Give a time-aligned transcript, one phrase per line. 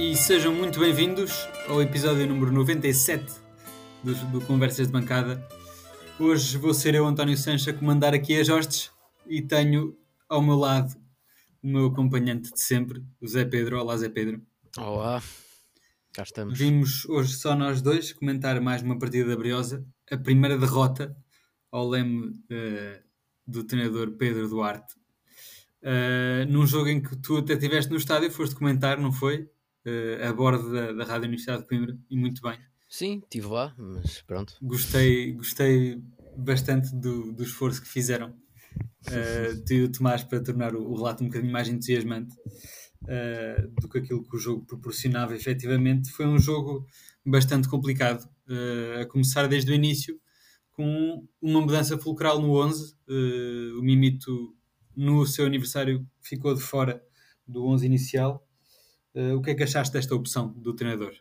[0.00, 3.34] e sejam muito bem-vindos ao episódio número 97
[4.02, 5.46] do, do Conversas de Bancada.
[6.18, 8.90] Hoje vou ser eu, António Sanches, a comandar aqui as hostes
[9.26, 9.94] e tenho
[10.26, 10.96] ao meu lado
[11.62, 13.78] o meu acompanhante de sempre, o Zé Pedro.
[13.78, 14.40] Olá, Zé Pedro.
[14.78, 15.22] Olá,
[16.14, 16.58] cá estamos.
[16.58, 21.14] Vimos hoje só nós dois comentar mais uma partida da Briosa, a primeira derrota
[21.70, 23.02] ao leme uh,
[23.46, 24.94] do treinador Pedro Duarte.
[25.82, 29.46] Uh, num jogo em que tu até estiveste no estádio, foste comentar, não foi?
[29.86, 32.58] Uh, a bordo da, da Rádio Universidade de Coimbra, e muito bem.
[32.90, 34.56] Sim, estive lá, mas pronto.
[34.60, 36.02] Gostei, gostei
[36.36, 40.96] bastante do, do esforço que fizeram uh, tu e o Tomás para tornar o, o
[40.96, 42.34] relato um bocadinho mais entusiasmante
[43.04, 46.10] uh, do que aquilo que o jogo proporcionava efetivamente.
[46.10, 46.84] Foi um jogo
[47.24, 50.20] bastante complicado, uh, a começar desde o início,
[50.72, 52.96] com uma mudança fulcral no 11.
[53.78, 54.56] o Mimito,
[54.96, 57.02] no seu aniversário, ficou de fora
[57.46, 58.46] do 11 inicial.
[59.14, 61.12] O que é que achaste desta opção do treinador?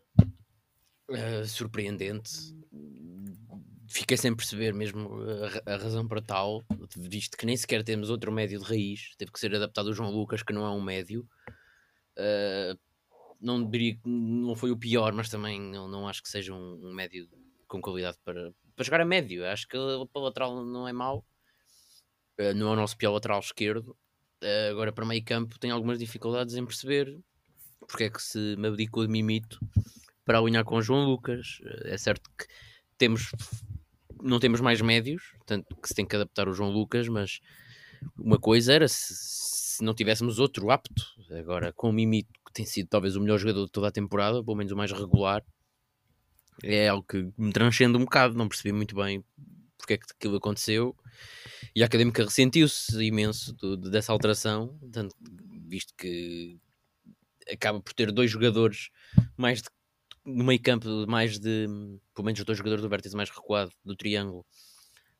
[1.47, 2.29] surpreendente
[3.89, 5.09] fiquei sem perceber mesmo
[5.65, 6.63] a, a, razão para tal,
[6.95, 10.11] visto que nem sequer temos outro médio de raiz, teve que ser adaptado o João
[10.11, 11.27] Lucas, que não é um médio.
[12.17, 12.77] Uh,
[13.41, 16.79] não diria que não foi o pior, mas também não, não acho que seja um,
[16.83, 17.27] um, médio
[17.67, 19.45] com qualidade para, para jogar a médio.
[19.45, 21.25] Acho que o lateral não é mau,
[22.39, 23.97] uh, não é o nosso pior lateral esquerdo.
[24.43, 27.17] Uh, agora, para meio campo, tem algumas dificuldades em perceber
[27.89, 29.59] porque é que se me abdicou de mimito
[30.23, 31.59] para alinhar com João Lucas.
[31.85, 32.45] é certo que
[32.97, 33.31] temos
[34.21, 37.39] não temos mais médios, tanto que se tem que adaptar o João Lucas, mas
[38.17, 39.13] uma coisa era se,
[39.77, 43.37] se não tivéssemos outro apto, agora com o Mimito, que tem sido talvez o melhor
[43.37, 45.43] jogador de toda a temporada, pelo menos o mais regular,
[46.61, 49.23] é algo que me transcende um bocado, não percebi muito bem
[49.77, 50.93] porque é que aquilo aconteceu,
[51.73, 55.15] e a Académica ressentiu-se imenso do, dessa alteração, tanto,
[55.65, 56.59] visto que
[57.51, 58.89] acaba por ter dois jogadores
[59.37, 59.69] mais de
[60.25, 61.67] no meio campo mais de,
[62.13, 64.45] pelo menos os dois jogadores do vértice mais recuado, do triângulo,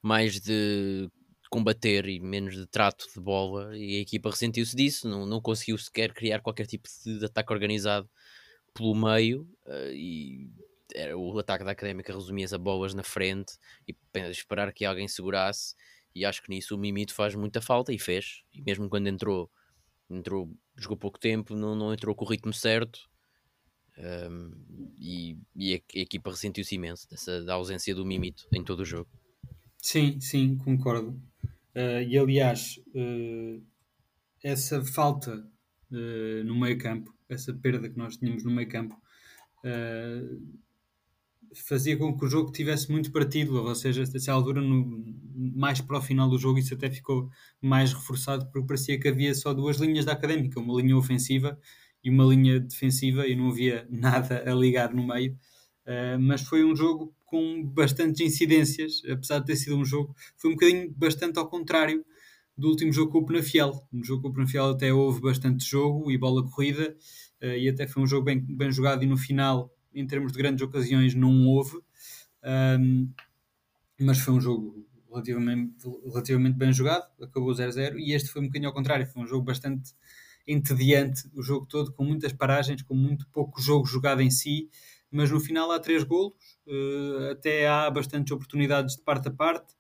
[0.02, 1.10] mais de
[1.50, 3.76] combater e menos de trato de bola.
[3.76, 7.52] E a equipa ressentiu-se disso, não, não conseguiu sequer criar qualquer tipo de, de ataque
[7.52, 8.10] organizado
[8.74, 10.52] pelo meio uh, e
[10.94, 13.54] era, o ataque da Académica resumia-se a bolas na frente
[13.88, 13.96] e
[14.30, 15.76] esperar que alguém segurasse
[16.16, 19.50] e acho que nisso o Mimito faz muita falta e fez, e mesmo quando entrou
[20.10, 23.10] entrou, jogou pouco tempo, não, não entrou com o ritmo certo
[24.00, 24.52] um,
[24.98, 29.10] e, e, a, equipa ressentiu-se imenso dessa, da ausência do Mimito em todo o jogo.
[29.78, 31.22] Sim, sim, concordo.
[31.76, 33.62] Uh, e aliás, uh,
[34.42, 35.46] essa falta
[35.92, 38.96] uh, no meio campo, essa perda que nós tínhamos no meio campo,
[41.56, 45.04] fazia com que o jogo tivesse muito partido, ou seja, essa altura, no,
[45.36, 47.30] mais para o final do jogo, isso até ficou
[47.62, 51.60] mais reforçado, porque parecia que havia só duas linhas da académica, uma linha ofensiva
[52.04, 55.34] e uma linha defensiva e não havia nada a ligar no meio.
[55.86, 60.52] Uh, mas foi um jogo com bastantes incidências, apesar de ter sido um jogo, foi
[60.52, 62.04] um bocadinho bastante ao contrário
[62.58, 63.88] do último jogo com o Penafiel.
[63.92, 66.96] No jogo com o Penafiel até houve bastante jogo e bola corrida,
[67.42, 70.38] uh, e até foi um jogo bem, bem jogado, e no final, em termos de
[70.38, 71.80] grandes ocasiões, não houve.
[72.80, 73.12] Um,
[74.00, 78.70] mas foi um jogo relativamente, relativamente bem jogado, acabou 0-0, e este foi um bocadinho
[78.70, 79.94] ao contrário, foi um jogo bastante
[80.48, 84.70] entediante o jogo todo, com muitas paragens, com muito pouco jogo jogado em si,
[85.12, 86.34] mas no final há três golos,
[86.68, 89.74] uh, até há bastantes oportunidades de parte a parte.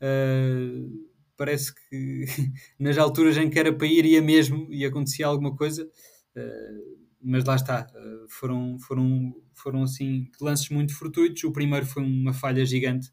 [0.00, 2.24] Uh, parece que
[2.78, 7.44] nas alturas em que era para ir ia mesmo e acontecia alguma coisa, uh, mas
[7.44, 7.86] lá está,
[8.28, 11.42] foram, foram, foram assim lances muito fortuitos.
[11.44, 13.10] O primeiro foi uma falha gigante,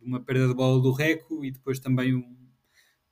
[0.00, 2.36] uma perda de bola do Reco e depois também um,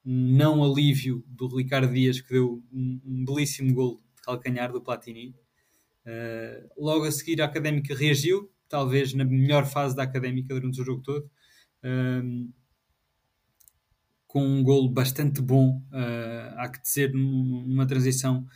[0.02, 5.34] não alívio do Ricardo Dias, que deu um, um belíssimo gol de calcanhar do Platini.
[6.06, 10.84] Uh, logo a seguir, a Académica reagiu, talvez na melhor fase da Académica durante o
[10.84, 11.30] jogo todo,
[14.26, 15.82] com um gol bastante bom,
[16.56, 18.46] há que dizer, numa transição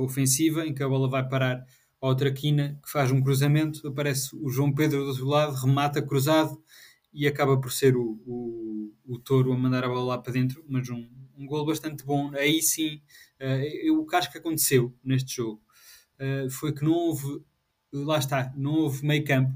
[0.00, 1.64] ofensiva, em que a bola vai parar
[2.00, 6.62] ao Traquina, que faz um cruzamento, aparece o João Pedro do outro lado, remata cruzado,
[7.12, 10.64] e acaba por ser o, o, o Touro a mandar a bola lá para dentro,
[10.68, 12.30] mas um, um gol bastante bom.
[12.34, 13.00] Aí sim,
[13.40, 15.60] uh, o que acho que aconteceu neste jogo
[16.20, 17.42] uh, foi que não houve,
[17.92, 19.52] lá está, não houve meio campo,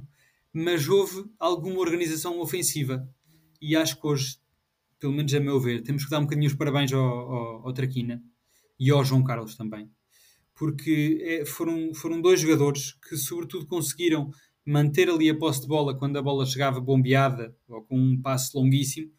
[0.53, 3.09] mas houve alguma organização ofensiva.
[3.61, 4.39] E acho que hoje,
[4.99, 7.73] pelo menos a meu ver, temos que dar um bocadinho os parabéns ao, ao, ao
[7.73, 8.23] Traquina
[8.79, 9.89] e ao João Carlos também.
[10.55, 14.31] Porque é, foram, foram dois jogadores que, sobretudo, conseguiram
[14.65, 18.57] manter ali a posse de bola quando a bola chegava bombeada ou com um passe
[18.57, 19.11] longuíssimo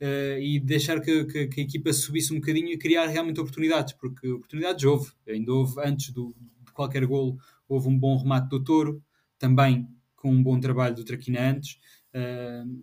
[0.00, 3.92] uh, e deixar que, que, que, a equipa subisse um bocadinho e criar realmente oportunidades,
[3.94, 6.34] porque oportunidades houve, ainda houve antes do,
[6.64, 7.38] de qualquer golo
[7.68, 9.02] houve um bom remate do Touro,
[9.38, 11.78] também com um bom trabalho do Traquina antes.
[12.12, 12.82] Uh,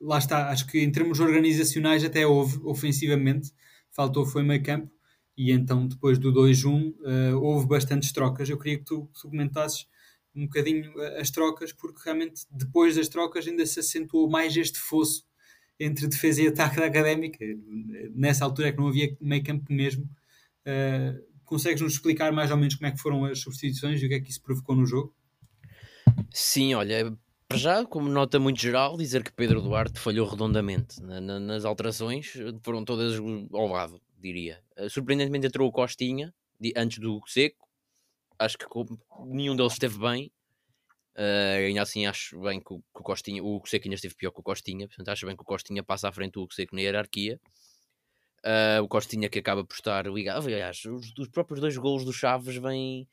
[0.00, 3.52] lá está, acho que em termos organizacionais até houve, ofensivamente,
[3.90, 4.90] faltou foi meio campo,
[5.40, 8.50] e então depois do 2-1 uh, houve bastantes trocas.
[8.50, 9.86] Eu queria que tu, tu comentasses
[10.34, 15.24] um bocadinho as trocas, porque realmente depois das trocas ainda se acentuou mais este fosso
[15.78, 17.42] entre defesa e ataque da Académica.
[18.14, 20.04] Nessa altura é que não havia meio campo mesmo.
[20.66, 24.14] Uh, Consegues-nos explicar mais ou menos como é que foram as substituições e o que
[24.16, 25.16] é que isso provocou no jogo?
[26.30, 27.16] Sim, olha,
[27.48, 31.64] para já, como nota muito geral, dizer que Pedro Duarte falhou redondamente na, na, nas
[31.64, 33.18] alterações, foram todas
[33.52, 34.62] ao lado, diria.
[34.76, 36.34] Uh, surpreendentemente entrou o Costinha,
[36.76, 37.68] antes do Seco,
[38.38, 38.66] acho que
[39.26, 40.32] nenhum deles esteve bem.
[41.16, 44.30] Uh, ainda assim acho bem que o, que o Costinha, o Seco ainda esteve pior
[44.30, 46.82] que o Costinha, portanto acho bem que o Costinha passa à frente do Seco na
[46.82, 47.40] hierarquia.
[48.44, 50.46] Uh, o Costinha que acaba por estar ligado.
[50.46, 53.06] Aliás, os, os, próprios dois golos do Chaves vêm.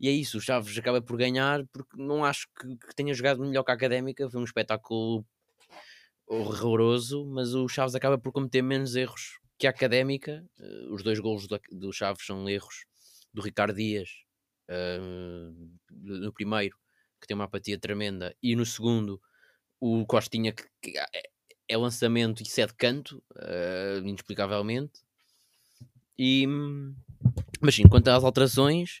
[0.00, 3.40] E é isso, o Chaves acaba por ganhar porque não acho que, que tenha jogado
[3.40, 4.28] melhor que a Académica.
[4.28, 5.24] Foi um espetáculo
[6.26, 10.44] horroroso, mas o Chaves acaba por cometer menos erros que a Académica.
[10.58, 12.86] Uh, os dois golos do, do, Chaves são erros
[13.34, 14.08] do Ricardo Dias
[14.70, 16.76] uh, no primeiro,
[17.20, 19.20] que tem uma apatia tremenda, e no segundo,
[19.80, 20.94] o Costinha que, que
[21.68, 25.00] é lançamento e isso é de canto, uh, inexplicavelmente.
[26.16, 26.46] E,
[27.60, 29.00] mas sim, quanto às alterações,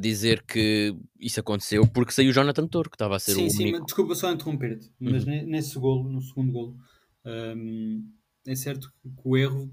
[0.00, 3.50] dizer que isso aconteceu porque saiu o Jonathan Toro, que estava a ser sim, o
[3.50, 3.78] sim, único...
[3.78, 5.46] Sim, desculpa só interromper-te, mas uhum.
[5.46, 6.76] nesse golo, no segundo golo,
[7.24, 8.04] um,
[8.46, 9.70] é certo que o erro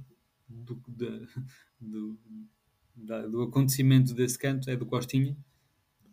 [0.47, 1.27] do, de,
[1.79, 2.19] do,
[2.95, 5.35] da, do acontecimento desse canto é do Costinha,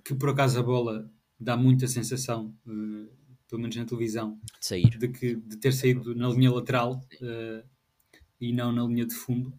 [0.04, 3.08] que por acaso a bola dá muita sensação uh,
[3.48, 4.98] pelo menos na televisão, de, sair.
[4.98, 7.66] de, que, de ter saído na linha lateral uh,
[8.40, 9.52] e não na linha de fundo.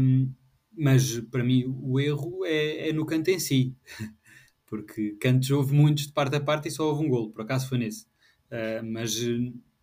[0.00, 0.32] Um,
[0.76, 3.74] mas para mim o erro é, é, no canto em si,
[4.66, 7.68] porque cantos houve muitos de parte a parte e só houve um golo, por acaso
[7.68, 8.06] foi nesse.
[8.50, 9.16] Uh, mas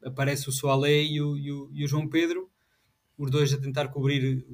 [0.06, 2.50] aparece o Soalé e o, e, o, e o, João Pedro,
[3.18, 4.46] os dois a tentar cobrir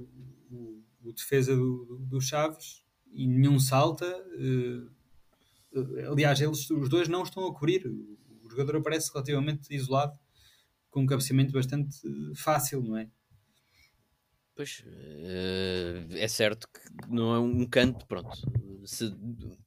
[0.50, 4.06] o, o defesa do, do, Chaves e nenhum salta.
[6.10, 10.18] aliás, eles, os dois não estão a cobrir o jogador aparece relativamente isolado,
[10.90, 13.10] com um cabeceamento bastante eh, fácil, não é?
[14.56, 18.30] Pois, eh, é certo que não é um canto, pronto.
[18.86, 19.14] Se,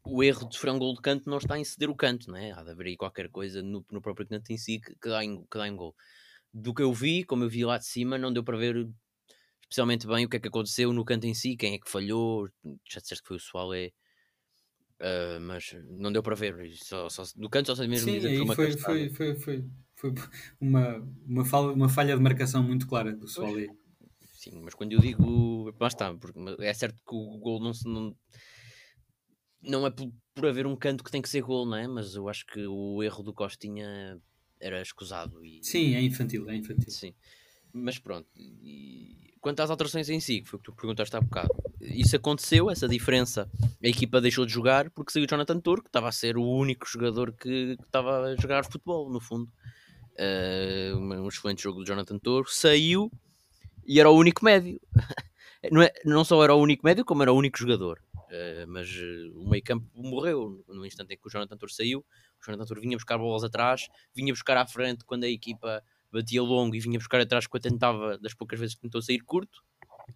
[0.04, 2.36] o erro de sofrer um gol de canto não está em ceder o canto, não
[2.36, 2.52] é?
[2.52, 5.24] Há de haver aí qualquer coisa no, no próprio canto em si que, que, dá
[5.24, 5.94] em, que dá em gol.
[6.52, 8.88] Do que eu vi, como eu vi lá de cima, não deu para ver
[9.62, 12.48] especialmente bem o que é que aconteceu no canto em si, quem é que falhou.
[12.88, 13.92] Já disseste que foi o Soalé.
[15.00, 16.70] Uh, mas não deu para ver.
[16.76, 19.64] Só, só, do canto só sei mesmo Sim, dizer foi, foi, foi,
[19.96, 20.14] foi,
[20.60, 23.66] uma, uma, falha, uma falha de marcação muito clara do Soalé.
[24.44, 25.74] Sim, mas quando eu digo.
[25.80, 27.88] Está, porque é certo que o gol não se.
[27.88, 28.14] Não,
[29.62, 31.88] não é por, por haver um canto que tem que ser gol, não é?
[31.88, 34.20] Mas eu acho que o erro do Costinha
[34.60, 35.44] era escusado.
[35.44, 35.60] E...
[35.62, 36.90] Sim, é infantil, é infantil.
[36.90, 37.14] Sim.
[37.72, 38.28] Mas pronto.
[38.36, 42.16] E Quanto às alterações em si, que foi o que tu perguntaste há bocado, isso
[42.16, 43.46] aconteceu, essa diferença.
[43.82, 46.42] A equipa deixou de jogar porque saiu o Jonathan Tour, que estava a ser o
[46.42, 49.46] único jogador que, que estava a jogar futebol, no fundo.
[50.14, 52.46] Uh, um excelente jogo do Jonathan Tour.
[52.48, 53.12] Saiu
[53.86, 54.80] e era o único médio.
[55.70, 58.00] não, é, não só era o único médio, como era o único jogador.
[58.14, 62.00] Uh, mas uh, o meio campo morreu no instante em que o Jonathan Tour saiu.
[62.00, 66.42] O Jonathan Tour vinha buscar bolas atrás, vinha buscar à frente quando a equipa batia
[66.42, 69.62] longo e vinha buscar atrás quando tentava, das poucas vezes que tentou sair curto.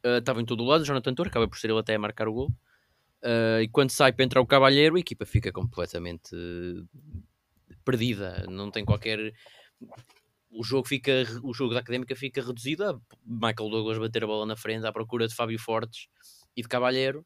[0.05, 2.29] Uh, estava em todo o lado, Jonathan Torre, acaba por ser ele até a marcar
[2.29, 2.53] o gol.
[3.61, 6.31] E quando sai para entrar o Cavalheiro, a equipa fica completamente
[7.85, 8.45] perdida.
[8.49, 9.33] Não tem qualquer.
[10.51, 11.13] O jogo, fica,
[11.43, 14.93] o jogo da Académica fica reduzido a Michael Douglas bater a bola na frente à
[14.93, 16.09] procura de Fábio Fortes
[16.57, 17.25] e de Cavalheiro.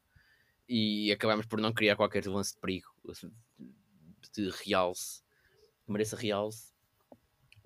[0.67, 2.87] E acabamos por não criar qualquer lance de perigo
[4.35, 5.21] de realce,
[5.85, 6.73] que mereça realce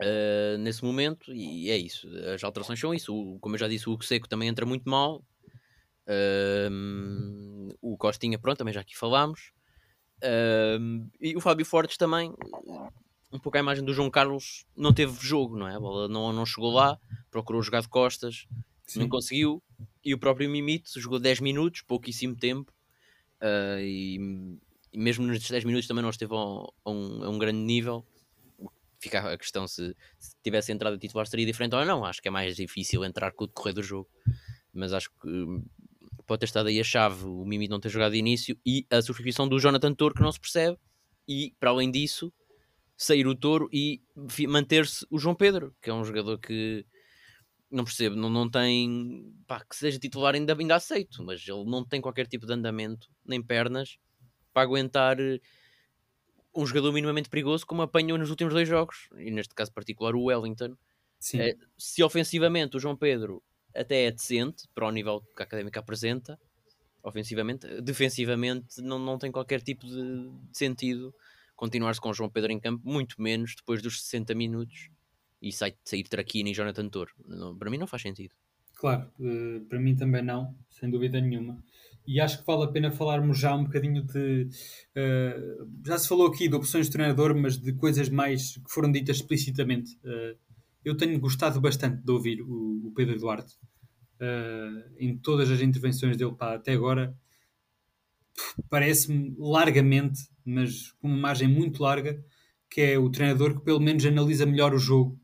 [0.02, 2.08] uh, nesse momento, e é isso.
[2.34, 3.16] As alterações são isso.
[3.16, 5.24] O, como eu já disse, o Hugo Seco também entra muito mal.
[6.08, 9.52] Uh, o Costinha, pronto, também já aqui falámos.
[10.24, 12.34] Uh, e o Fábio Fortes também,
[13.32, 15.76] um pouco a imagem do João Carlos, não teve jogo, não é?
[15.76, 18.48] A bola não, não chegou lá, procurou jogar de costas,
[18.86, 19.00] Sim.
[19.00, 19.62] não conseguiu.
[20.04, 22.72] E o próprio Mimito jogou 10 minutos, pouquíssimo tempo.
[23.42, 24.60] Uh, e,
[24.94, 28.06] e, mesmo nesses 10 minutos também não esteve a, a, um, a um grande nível
[29.00, 32.06] fica a questão se, se tivesse entrado a titular seria diferente ou não.
[32.06, 34.10] Acho que é mais difícil entrar com o decorrer do jogo,
[34.74, 35.64] mas acho que hum,
[36.26, 39.02] pode ter estado aí a chave o Mimi não ter jogado de início e a
[39.02, 40.78] substituição do Jonathan Toro que não se percebe.
[41.28, 42.34] E para além disso,
[42.98, 44.02] sair o Toro e
[44.48, 46.84] manter-se o João Pedro, que é um jogador que
[47.70, 51.86] não percebo, não, não tem pá, que seja titular ainda, ainda aceito, mas ele não
[51.86, 53.98] tem qualquer tipo de andamento, nem pernas
[54.54, 55.40] para aguentar eh,
[56.56, 60.24] um jogador minimamente perigoso como apanhou nos últimos dois jogos, e neste caso particular o
[60.24, 60.76] Wellington.
[61.36, 63.44] É, se ofensivamente o João Pedro
[63.76, 66.40] até é decente para o nível que a Académica apresenta,
[67.04, 71.14] ofensivamente, defensivamente não, não tem qualquer tipo de, de sentido
[71.58, 74.90] continuar-se com o João Pedro em campo, muito menos depois dos 60 minutos
[75.42, 77.12] e sai, sair Traquina e Jonathan Toro.
[77.28, 78.34] Não, para mim não faz sentido.
[78.76, 81.62] Claro, uh, para mim também não, sem dúvida nenhuma.
[82.06, 84.48] E acho que vale a pena falarmos já um bocadinho de.
[84.96, 88.92] Uh, já se falou aqui de opções de treinador, mas de coisas mais que foram
[88.92, 89.96] ditas explicitamente.
[90.04, 90.38] Uh,
[90.86, 93.56] eu tenho gostado bastante de ouvir o, o Pedro Duarte
[94.98, 97.16] em todas as intervenções dele até agora.
[98.68, 102.24] Parece-me largamente, mas com uma margem muito larga,
[102.70, 105.20] que é o treinador que pelo menos analisa melhor o jogo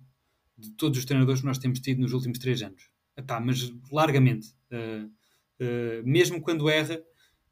[0.57, 2.89] de todos os treinadores que nós temos tido nos últimos três anos.
[3.15, 4.47] Epá, mas largamente.
[4.71, 7.01] Uh, uh, mesmo quando erra,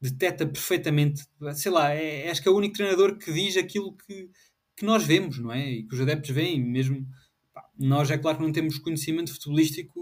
[0.01, 1.25] detecta perfeitamente.
[1.53, 4.29] Sei lá, é, acho que é o único treinador que diz aquilo que,
[4.75, 5.71] que nós vemos, não é?
[5.71, 6.63] E que os adeptos veem.
[6.63, 7.07] Mesmo
[7.53, 9.99] pá, nós, é claro que não temos conhecimento futebolístico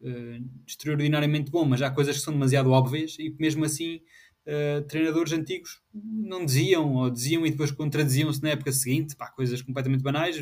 [0.00, 4.00] uh, extraordinariamente bom, mas há coisas que são demasiado óbvias e mesmo assim
[4.48, 9.60] uh, treinadores antigos não diziam, ou diziam e depois contradiziam-se na época seguinte, pá, coisas
[9.62, 10.36] completamente banais,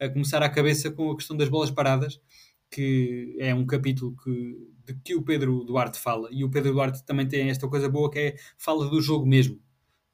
[0.00, 2.20] a começar à cabeça com a questão das bolas paradas,
[2.70, 7.04] que é um capítulo que, de que o Pedro Duarte fala, e o Pedro Duarte
[7.04, 9.60] também tem esta coisa boa que é fala do jogo mesmo.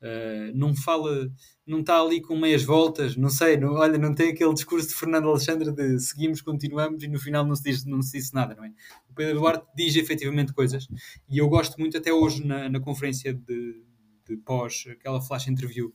[0.05, 1.33] Uh, não fala,
[1.67, 4.95] não está ali com meias voltas, não sei, não, olha, não tem aquele discurso de
[4.95, 8.67] Fernando Alexandre de seguimos, continuamos e no final não se, diz, não se nada, não
[8.67, 8.73] é?
[9.09, 10.87] O Pedro Duarte diz efetivamente coisas
[11.27, 13.83] e eu gosto muito até hoje na, na conferência de,
[14.29, 15.91] de pós, aquela flash interview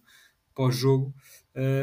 [0.56, 1.14] pós-jogo,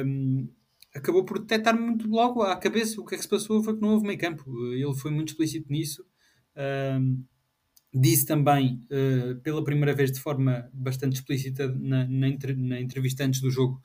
[0.05, 0.49] um,
[0.93, 3.81] acabou por detectar muito logo à cabeça o que é que se passou foi que
[3.81, 6.05] não houve meio campo, ele foi muito explícito nisso.
[6.57, 7.25] Um,
[7.99, 13.41] disse também, uh, pela primeira vez de forma bastante explícita na, na, na, entrevista antes
[13.41, 13.81] do jogo,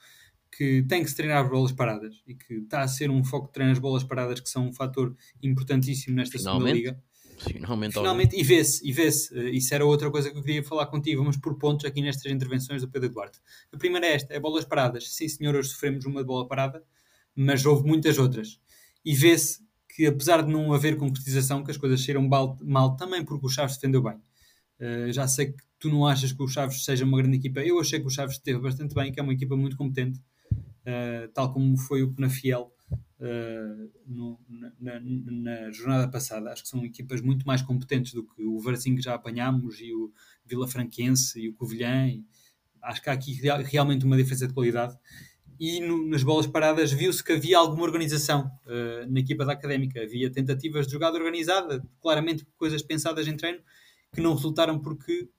[0.51, 3.47] que tem que se treinar as bolas paradas e que está a ser um foco
[3.47, 6.77] de treinar as bolas paradas, que são um fator importantíssimo nesta Finalmente.
[6.77, 7.03] segunda liga.
[7.37, 9.33] Finalmente, Finalmente e vê-se, e vê-se.
[9.33, 11.21] Uh, isso era outra coisa que eu queria falar contigo.
[11.21, 13.39] Vamos por pontos aqui nestas intervenções do Pedro Duarte.
[13.71, 15.15] A primeira é esta: é bolas paradas.
[15.15, 16.83] Sim, senhor, hoje sofremos uma bola parada,
[17.35, 18.59] mas houve muitas outras.
[19.03, 19.59] E vê-se
[19.95, 22.27] que apesar de não haver concretização, que as coisas saíram
[22.61, 24.15] mal também porque o Chaves defendeu bem.
[24.79, 27.59] Uh, já sei que tu não achas que o Chaves seja uma grande equipa.
[27.59, 30.19] Eu achei que o Chaves esteve bastante bem, que é uma equipa muito competente,
[30.51, 36.51] uh, tal como foi o Penafiel uh, no, na, na, na, jornada passada.
[36.51, 39.93] Acho que são equipas muito mais competentes do que o Varzim que já apanhámos e
[39.93, 40.11] o
[40.45, 42.07] Vila Franquense e o Covilhã.
[42.81, 44.97] acho que há aqui realmente uma diferença de qualidade
[45.61, 50.01] e no, nas bolas paradas viu-se que havia alguma organização uh, na equipa da Académica.
[50.01, 53.59] Havia tentativas de jogada organizada, claramente coisas pensadas em treino,
[54.11, 55.29] que não resultaram porque,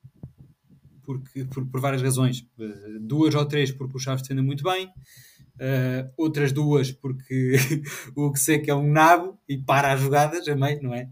[1.02, 2.46] porque por, por várias razões.
[2.56, 7.56] Uh, duas ou três porque o Chaves defende muito bem, uh, outras duas porque
[8.14, 11.10] o que sei que é um nabo e para as jogadas a meio, não é?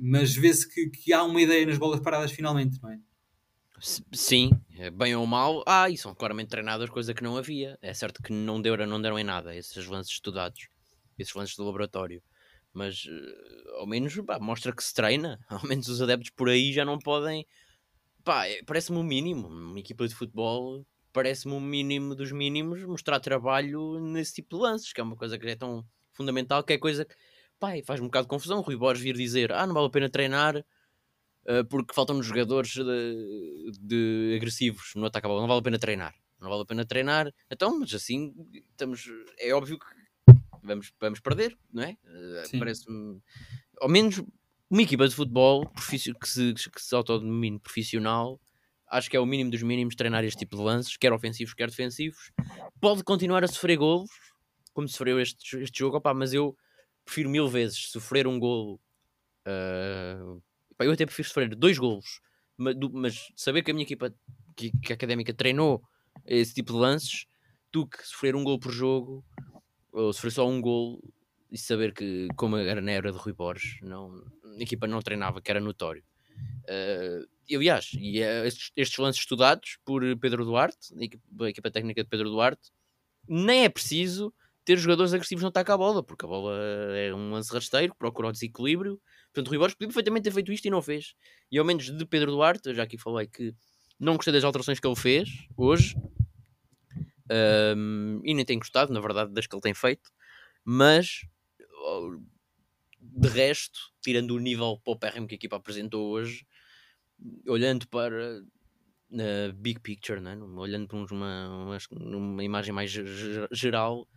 [0.00, 2.98] mas vê-se que, que há uma ideia nas bolas paradas finalmente, não é?
[4.12, 7.76] Sim, é bem ou mal, ah, e são claramente treinadas, coisa que não havia.
[7.82, 10.68] É certo que não deram, não deram em nada esses lances estudados,
[11.18, 12.22] esses lances do laboratório,
[12.72, 15.40] mas uh, ao menos pá, mostra que se treina.
[15.50, 17.44] Ao menos os adeptos por aí já não podem.
[18.24, 19.48] Pá, é, parece-me o mínimo.
[19.48, 24.92] Uma equipa de futebol parece-me o mínimo dos mínimos mostrar trabalho nesse tipo de lances,
[24.92, 27.16] que é uma coisa que é tão fundamental, que é coisa que
[27.58, 28.60] pá, faz um bocado de confusão.
[28.60, 30.64] O Rui Borges vir dizer, ah, não vale a pena treinar
[31.46, 35.40] uh, porque faltam-nos jogadores de, de, agressivos no ataque a bola.
[35.40, 36.14] Não vale a pena treinar.
[36.40, 37.32] Não vale a pena treinar.
[37.50, 38.34] Então, mas assim,
[38.70, 39.08] estamos,
[39.38, 39.86] é óbvio que
[40.62, 41.96] vamos, vamos perder, não é?
[42.04, 43.20] Uh, Parece-me.
[43.80, 44.22] Ao menos
[44.70, 48.40] uma equipa de futebol que se, que se autodomine profissional,
[48.88, 51.68] acho que é o mínimo dos mínimos treinar este tipo de lances, quer ofensivos, quer
[51.68, 52.30] defensivos.
[52.80, 54.10] Pode continuar a sofrer golos,
[54.72, 56.56] como sofreu este, este jogo, opa, mas eu
[57.04, 58.80] prefiro mil vezes sofrer um golo
[59.46, 60.42] uh,
[60.76, 62.20] Pá, eu até prefiro sofrer dois golos,
[62.56, 64.14] mas, mas saber que a minha equipa,
[64.56, 65.82] que, que, a académica treinou
[66.26, 67.26] esse tipo de lances,
[67.72, 69.24] do que sofrer um gol por jogo,
[69.92, 71.02] ou sofrer só um gol
[71.50, 74.24] e saber que, como era na era de Rui Borges, não,
[74.58, 76.02] a equipa não treinava, que era notório.
[76.64, 81.48] Uh, e, aliás, e é estes, estes, lances estudados por Pedro Duarte, a equipa, a
[81.48, 82.70] equipa técnica de Pedro Duarte,
[83.28, 84.32] nem é preciso
[84.64, 86.56] ter jogadores agressivos no ataque à bola, porque a bola
[86.96, 89.00] é um lance rasteiro, procura o desequilíbrio
[89.32, 91.14] Portanto, Rui Borges podia perfeitamente ter feito isto e não fez.
[91.50, 93.54] E ao menos de Pedro Duarte, eu já aqui falei que
[93.98, 95.96] não gostei das alterações que ele fez hoje.
[97.76, 100.10] Um, e nem tenho gostado, na verdade, das que ele tem feito.
[100.64, 101.22] Mas
[103.00, 106.46] de resto, tirando o nível paupérrimo que a equipa apresentou hoje,
[107.46, 108.42] olhando para
[109.10, 110.36] na big picture, né?
[110.56, 112.90] olhando para uma, uma imagem mais
[113.50, 114.08] geral,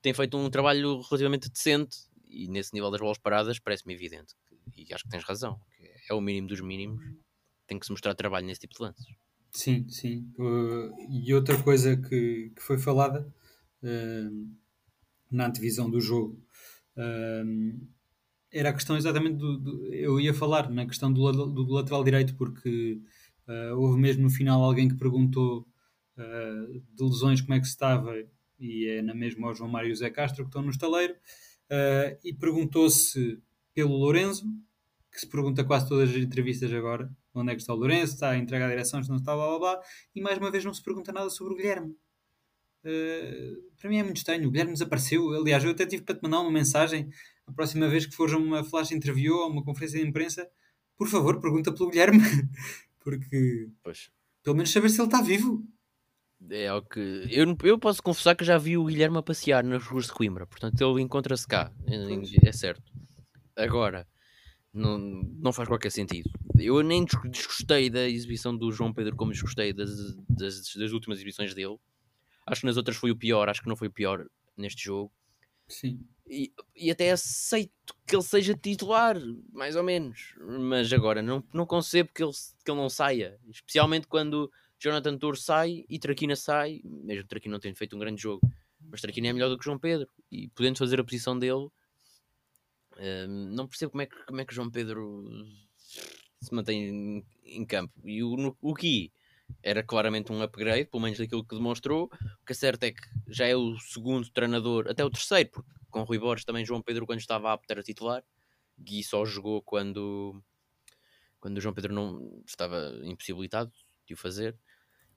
[0.00, 1.96] tem feito um trabalho relativamente decente
[2.28, 4.34] e nesse nível das bolas paradas parece-me evidente.
[4.76, 5.60] E acho que tens razão.
[6.08, 7.04] é o mínimo dos mínimos.
[7.66, 9.06] Tem que se mostrar trabalho nesse tipo de lances.
[9.52, 10.32] Sim, sim.
[10.38, 13.30] Uh, e outra coisa que, que foi falada
[13.82, 14.56] uh,
[15.30, 16.42] na antevisão do jogo
[16.96, 17.88] uh,
[18.50, 22.34] era a questão exatamente do, do, Eu ia falar na questão do, do, lateral direito,
[22.34, 23.00] porque
[23.76, 25.66] houve mesmo no final alguém que perguntou
[26.16, 28.12] de lesões como é que se estava,
[28.58, 31.14] e é na mesma o João Mário e o Zé Castro que estão no estaleiro,
[32.22, 33.42] e perguntou-se
[33.74, 34.44] pelo Lourenço,
[35.10, 38.30] que se pergunta quase todas as entrevistas agora, onde é que está o Lourenço, está
[38.30, 39.80] a entregar a direção, se não está, blá blá blá,
[40.14, 41.94] e mais uma vez não se pergunta nada sobre o Guilherme.
[42.84, 44.48] Uh, para mim é muito estranho.
[44.48, 45.30] O Guilherme desapareceu.
[45.34, 47.08] Aliás, eu até tive para te mandar uma mensagem
[47.46, 50.48] a próxima vez que fores a uma flash interview ou uma conferência de imprensa,
[50.96, 52.18] por favor, pergunta pelo Guilherme.
[53.00, 54.10] Porque pois.
[54.42, 55.64] pelo menos saber se ele está vivo.
[56.50, 57.26] É o que.
[57.30, 60.46] Eu, eu posso confessar que já vi o Guilherme a passear nas ruas de Coimbra,
[60.46, 62.91] portanto ele encontra-se cá, é, é certo.
[63.56, 64.06] Agora,
[64.72, 66.30] não, não faz qualquer sentido.
[66.58, 71.54] Eu nem desgostei da exibição do João Pedro como desgostei das, das, das últimas exibições
[71.54, 71.78] dele.
[72.46, 75.12] Acho que nas outras foi o pior, acho que não foi o pior neste jogo.
[75.68, 76.00] Sim.
[76.28, 79.16] E, e até aceito que ele seja titular,
[79.52, 80.34] mais ou menos.
[80.40, 82.32] Mas agora não, não concebo que ele,
[82.64, 83.38] que ele não saia.
[83.50, 86.80] Especialmente quando Jonathan Tour sai e Traquina sai.
[86.84, 88.40] Mesmo Traquina não tendo feito um grande jogo.
[88.80, 90.08] Mas Traquina é melhor do que João Pedro.
[90.30, 91.68] E podendo fazer a posição dele,
[93.28, 95.24] não percebo como é, que, como é que João Pedro
[96.40, 97.92] se mantém em, campo.
[98.04, 99.12] E o, o Gui
[99.62, 102.04] era claramente um upgrade, pelo menos daquilo que demonstrou.
[102.04, 105.70] O que é certo é que já é o segundo treinador, até o terceiro, porque
[105.90, 108.24] com Rui Borges também João Pedro, quando estava apto, era titular.
[108.78, 110.42] Gui só jogou quando,
[111.38, 113.70] quando João Pedro não estava impossibilitado
[114.06, 114.56] de o fazer.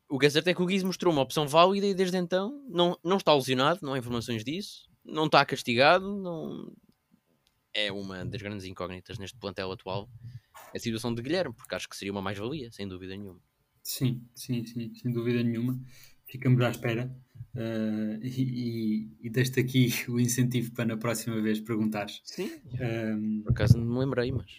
[0.08, 2.64] O que é certo é que o Gui mostrou uma opção válida e desde então
[2.68, 6.72] não, não está lesionado, não há informações disso, não está castigado, não...
[7.76, 10.10] é uma das grandes incógnitas neste plantel atual
[10.74, 13.40] a situação de Guilherme, porque acho que seria uma mais-valia, sem dúvida nenhuma.
[13.84, 15.80] Sim, sim, sim, sem dúvida nenhuma.
[16.26, 17.16] Ficamos à espera
[17.56, 22.22] uh, e, e deixo-te aqui o incentivo para na próxima vez perguntares.
[22.24, 24.52] Sim, um, por acaso não me lembrei, mas.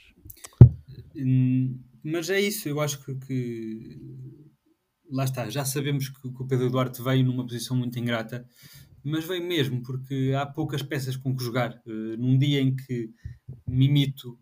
[2.04, 4.46] Mas é isso, eu acho que, que,
[5.10, 8.46] lá está, já sabemos que, que, o Pedro Duarte veio numa posição muito ingrata,
[9.10, 11.80] mas veio mesmo porque há poucas peças com que jogar.
[11.86, 13.10] Uh, num dia em que
[13.66, 14.38] Mimito,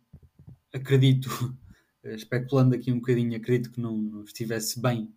[0.73, 1.29] acredito,
[2.05, 5.13] Eh, especulando aqui um bocadinho, acredito que não, não, estivesse bem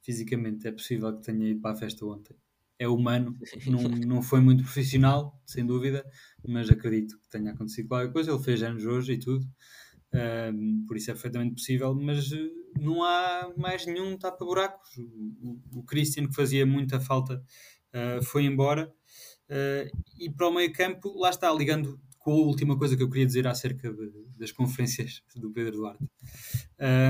[0.00, 0.66] fisicamente.
[0.66, 2.36] É possível que tenha ido para a festa ontem.
[2.78, 6.04] É humano, não, não foi muito profissional, sem dúvida,
[6.46, 8.32] mas acredito que tenha acontecido qualquer coisa.
[8.32, 9.46] Ele fez anos hoje e tudo,
[10.52, 11.94] um, por isso é perfeitamente possível.
[11.94, 14.96] Mas eh, não há mais nenhum tapa-buracos.
[14.98, 17.42] O, o, o, Christian, que fazia muita falta,
[17.94, 18.92] uh, foi embora.
[19.48, 23.10] Uh, e para o meio campo, lá está, ligando com a última coisa que eu
[23.10, 26.04] queria dizer acerca de, das conferências do Pedro Duarte.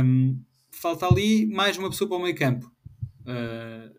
[0.04, 2.70] Um, falta ali mais uma pessoa para o meio campo.
[3.20, 3.94] Uh,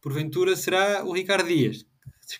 [0.00, 1.84] porventura será o Ricardo Dias,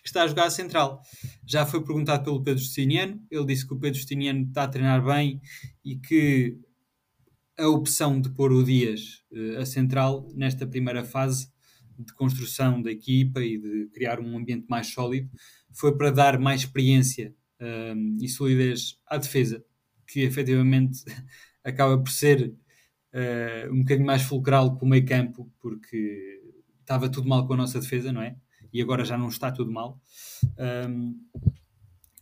[0.03, 1.03] que está a jogar a central.
[1.47, 5.05] Já foi perguntado pelo Pedro Justiniano, ele disse que o Pedro Justiniano está a treinar
[5.05, 5.41] bem
[5.85, 6.59] e que
[7.59, 11.51] a opção de pôr o Dias uh, a central nesta primeira fase
[11.99, 15.29] de construção da equipa e de criar um ambiente mais sólido
[15.73, 19.65] foi para dar mais experiência um, e solidez à defesa,
[20.07, 21.05] que efetivamente
[21.65, 22.55] acaba por ser
[23.13, 26.41] uh, um bocadinho mais fulcral que o meio campo, porque
[26.81, 28.37] estava tudo mal com a nossa defesa, não é?
[28.73, 30.01] E agora já não está tudo mal.
[30.89, 31.15] Um,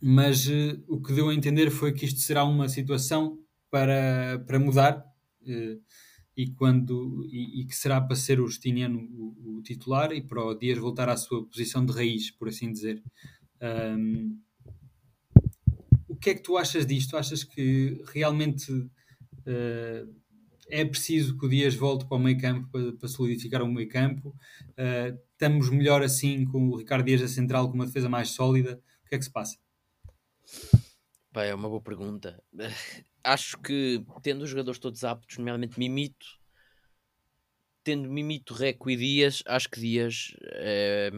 [0.01, 4.59] mas uh, o que deu a entender foi que isto será uma situação para, para
[4.59, 5.81] mudar uh,
[6.37, 10.45] e, quando, e, e, que será para ser o Justiniano o, o, titular e para
[10.45, 13.03] o Dias voltar à sua posição de raiz, por assim dizer.
[13.59, 14.39] Um,
[16.07, 17.17] o que é que tu achas disto?
[17.17, 20.15] Achas que realmente uh,
[20.69, 23.89] é preciso que o Dias volte para o meio campo para, para solidificar o meio
[23.89, 24.29] campo?
[24.69, 28.79] Uh, estamos melhor assim com o Ricardo Dias a central com uma defesa mais sólida?
[29.05, 29.57] O que é que se passa?
[31.33, 32.43] Pá, é uma boa pergunta.
[33.27, 36.25] Acho que tendo os jogadores todos aptos, nomeadamente Mimito,
[37.83, 41.11] tendo Mimito, Reco e Dias, acho que Dias é,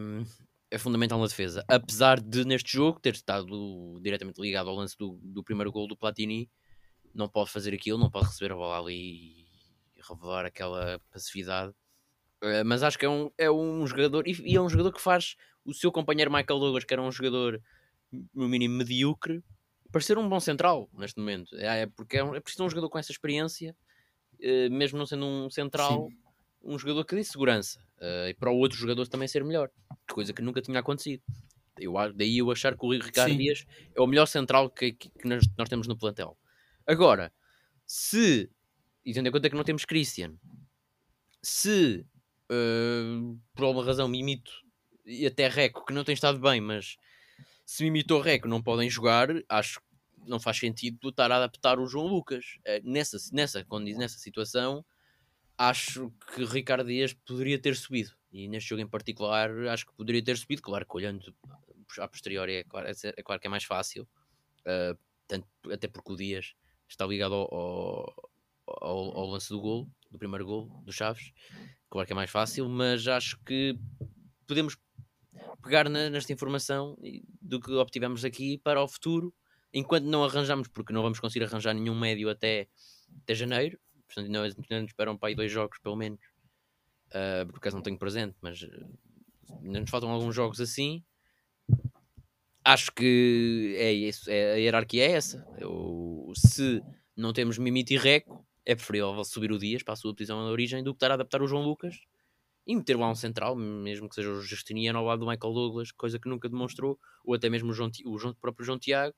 [0.70, 1.64] é fundamental na defesa.
[1.68, 5.96] Apesar de, neste jogo, ter estado diretamente ligado ao lance do, do primeiro gol do
[5.96, 6.50] Platini,
[7.14, 9.46] não pode fazer aquilo, não pode receber a bola ali
[9.96, 11.72] e revelar aquela passividade.
[12.42, 15.00] Uh, mas acho que é um, é um jogador, e, e, é um jogador que
[15.00, 17.60] faz o seu companheiro Michael Douglas, que era um jogador
[18.34, 19.42] no mínimo medíocre,
[19.92, 21.56] parecer um bom central neste momento.
[21.56, 23.76] É, é porque é, um, é preciso um jogador com essa experiência,
[24.34, 26.08] uh, mesmo não sendo um central.
[26.08, 26.16] Sim
[26.62, 29.70] um jogador que dê segurança uh, e para o outro jogador também ser melhor,
[30.10, 31.22] coisa que nunca tinha acontecido.
[31.78, 33.38] Eu, daí eu achar que o Ricardo Sim.
[33.38, 36.36] Dias é o melhor central que, que, que nós, nós, temos no plantel.
[36.86, 37.32] Agora,
[37.86, 38.50] se,
[39.04, 40.34] e tendo em conta que não temos Christian,
[41.42, 42.04] se
[42.50, 44.52] uh, por alguma razão Mimito
[45.06, 46.98] e até Reco, que não tem estado bem, mas
[47.70, 49.86] se Mimito ou Reco não podem jogar, acho que
[50.28, 52.58] não faz sentido estar a adaptar o João Lucas.
[52.66, 53.64] Uh, nessa, nessa,
[53.96, 54.84] nessa situação,
[55.56, 58.10] acho que Ricardo Dias poderia ter subido.
[58.32, 60.62] E neste jogo em particular, acho que poderia ter subido.
[60.62, 61.32] Claro que olhando
[62.00, 64.02] a posteriori é claro, é, é claro que é mais fácil,
[64.62, 66.56] uh, tanto, até porque o Dias
[66.88, 68.30] está ligado ao, ao,
[68.66, 71.30] ao, ao lance do gol, do primeiro gol do Chaves.
[71.88, 73.78] Claro que é mais fácil, mas acho que
[74.44, 74.76] podemos
[75.62, 76.96] pegar na, nesta informação
[77.40, 79.34] do que obtivemos aqui para o futuro,
[79.72, 82.68] enquanto não arranjamos, porque não vamos conseguir arranjar nenhum médio até,
[83.22, 86.20] até janeiro, portanto ainda, ainda nos esperam para aí dois jogos pelo menos,
[87.10, 88.66] uh, não tenho presente, mas
[89.62, 91.04] ainda nos faltam alguns jogos assim.
[92.64, 95.46] Acho que é isso, é, a hierarquia é essa.
[95.58, 96.82] Eu, se
[97.16, 100.50] não temos Mimito e Reco, é preferível subir o Dias para a sua posição de
[100.50, 101.96] origem do que estar a adaptar o João Lucas
[102.66, 105.92] e meter lá um central, mesmo que seja o Justiniano ao lado do Michael Douglas,
[105.92, 109.14] coisa que nunca demonstrou, ou até mesmo o, João, o, João, o próprio João Tiago.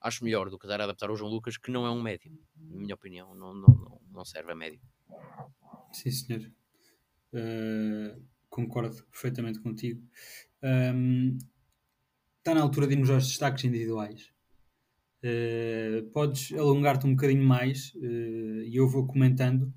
[0.00, 2.30] Acho melhor do que estar a adaptar o João Lucas, que não é um médio,
[2.54, 4.80] na minha opinião, não, não, não, serve a médio.
[5.92, 6.52] Sim, senhor.
[7.32, 10.02] Uh, concordo perfeitamente contigo.
[10.62, 11.38] Um,
[12.38, 14.30] está na altura de irmos aos destaques individuais.
[15.24, 19.72] Uh, podes alongar-te um bocadinho mais uh, e eu vou comentando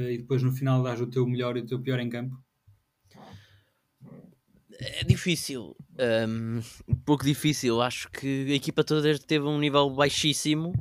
[0.00, 2.36] e depois no final dás o teu melhor e o teu pior em campo.
[4.80, 5.76] É difícil,
[6.28, 7.82] um, um pouco difícil.
[7.82, 10.72] Acho que a equipa toda teve um nível baixíssimo.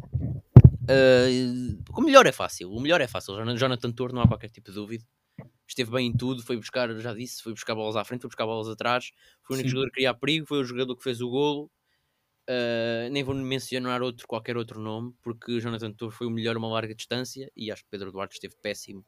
[1.95, 3.33] o melhor é fácil, o melhor é fácil.
[3.57, 5.03] Jonathan Tour, não há qualquer tipo de dúvida
[5.67, 8.45] esteve bem em tudo, foi buscar, já disse, foi buscar bolas à frente, foi buscar
[8.45, 9.11] bolas atrás,
[9.43, 9.75] foi o único Sim.
[9.75, 11.69] jogador que criar perigo, foi o jogador que fez o golo.
[12.49, 16.55] Uh, nem vou mencionar outro, qualquer outro nome, porque o Jonathan Torres foi o melhor
[16.55, 19.05] uma larga distância e acho que Pedro Duarte esteve péssimo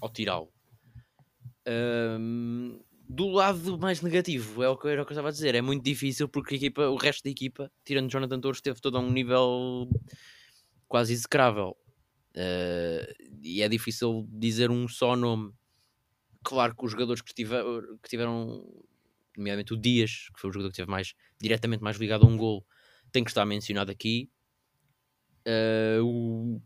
[0.00, 0.52] ao tirá-lo.
[1.66, 5.56] Uh, do lado mais negativo, é o que era o que eu estava a dizer,
[5.56, 9.00] é muito difícil porque equipa, o resto da equipa, tirando Jonathan Torres, esteve todo a
[9.00, 9.88] um nível
[10.86, 11.76] quase execrável.
[12.36, 15.52] Uh, e é difícil dizer um só nome.
[16.44, 17.64] Claro que os jogadores que, tiver,
[18.00, 18.64] que tiveram,
[19.36, 22.36] nomeadamente o Dias, que foi o jogador que esteve mais diretamente mais ligado a um
[22.36, 22.66] gol,
[23.12, 24.30] tem que estar mencionado aqui.
[25.46, 26.62] Uh, o,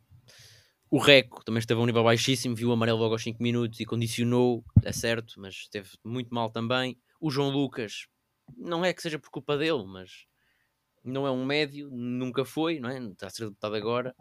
[0.90, 3.80] o Reco também esteve a um nível baixíssimo, viu o amarelo logo aos 5 minutos
[3.80, 6.98] e condicionou, é certo, mas esteve muito mal também.
[7.20, 8.06] O João Lucas,
[8.56, 10.26] não é que seja por culpa dele, mas
[11.02, 12.98] não é um médio, nunca foi, não é?
[12.98, 14.14] Está a ser adaptado agora.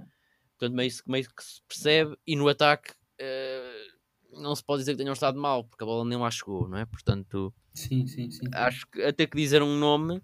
[0.57, 2.17] Portanto, meio, meio que se percebe.
[2.25, 3.92] E no ataque, uh,
[4.35, 6.77] não se pode dizer que tenham estado mal, porque a bola nem lá chegou, não
[6.77, 6.85] é?
[6.85, 8.45] Portanto, sim, sim, sim.
[8.53, 10.21] acho que até que dizer um nome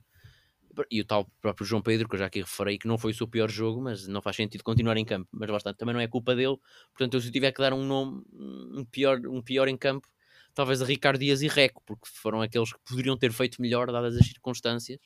[0.90, 3.16] e o tal próprio João Pedro, que eu já aqui referei, que não foi o
[3.16, 5.28] seu pior jogo, mas não faz sentido continuar em campo.
[5.32, 6.58] Mas bastante, também não é culpa dele.
[6.94, 10.08] Portanto, eu, se eu tiver que dar um nome, um pior, um pior em campo,
[10.54, 14.16] talvez a Ricardo Dias e Reco, porque foram aqueles que poderiam ter feito melhor, dadas
[14.16, 15.00] as circunstâncias.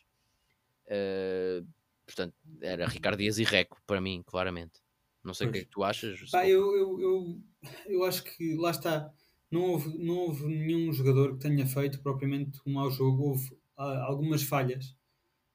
[0.86, 1.66] Uh,
[2.06, 4.83] portanto, era Ricardo Dias e Reco, para mim, claramente.
[5.23, 6.29] Não sei o que é que tu achas.
[6.29, 7.41] Pá, eu, eu, eu,
[7.88, 9.12] eu acho que lá está.
[9.49, 13.29] Não houve, não houve nenhum jogador que tenha feito propriamente um mau jogo.
[13.29, 14.97] Houve ah, algumas falhas.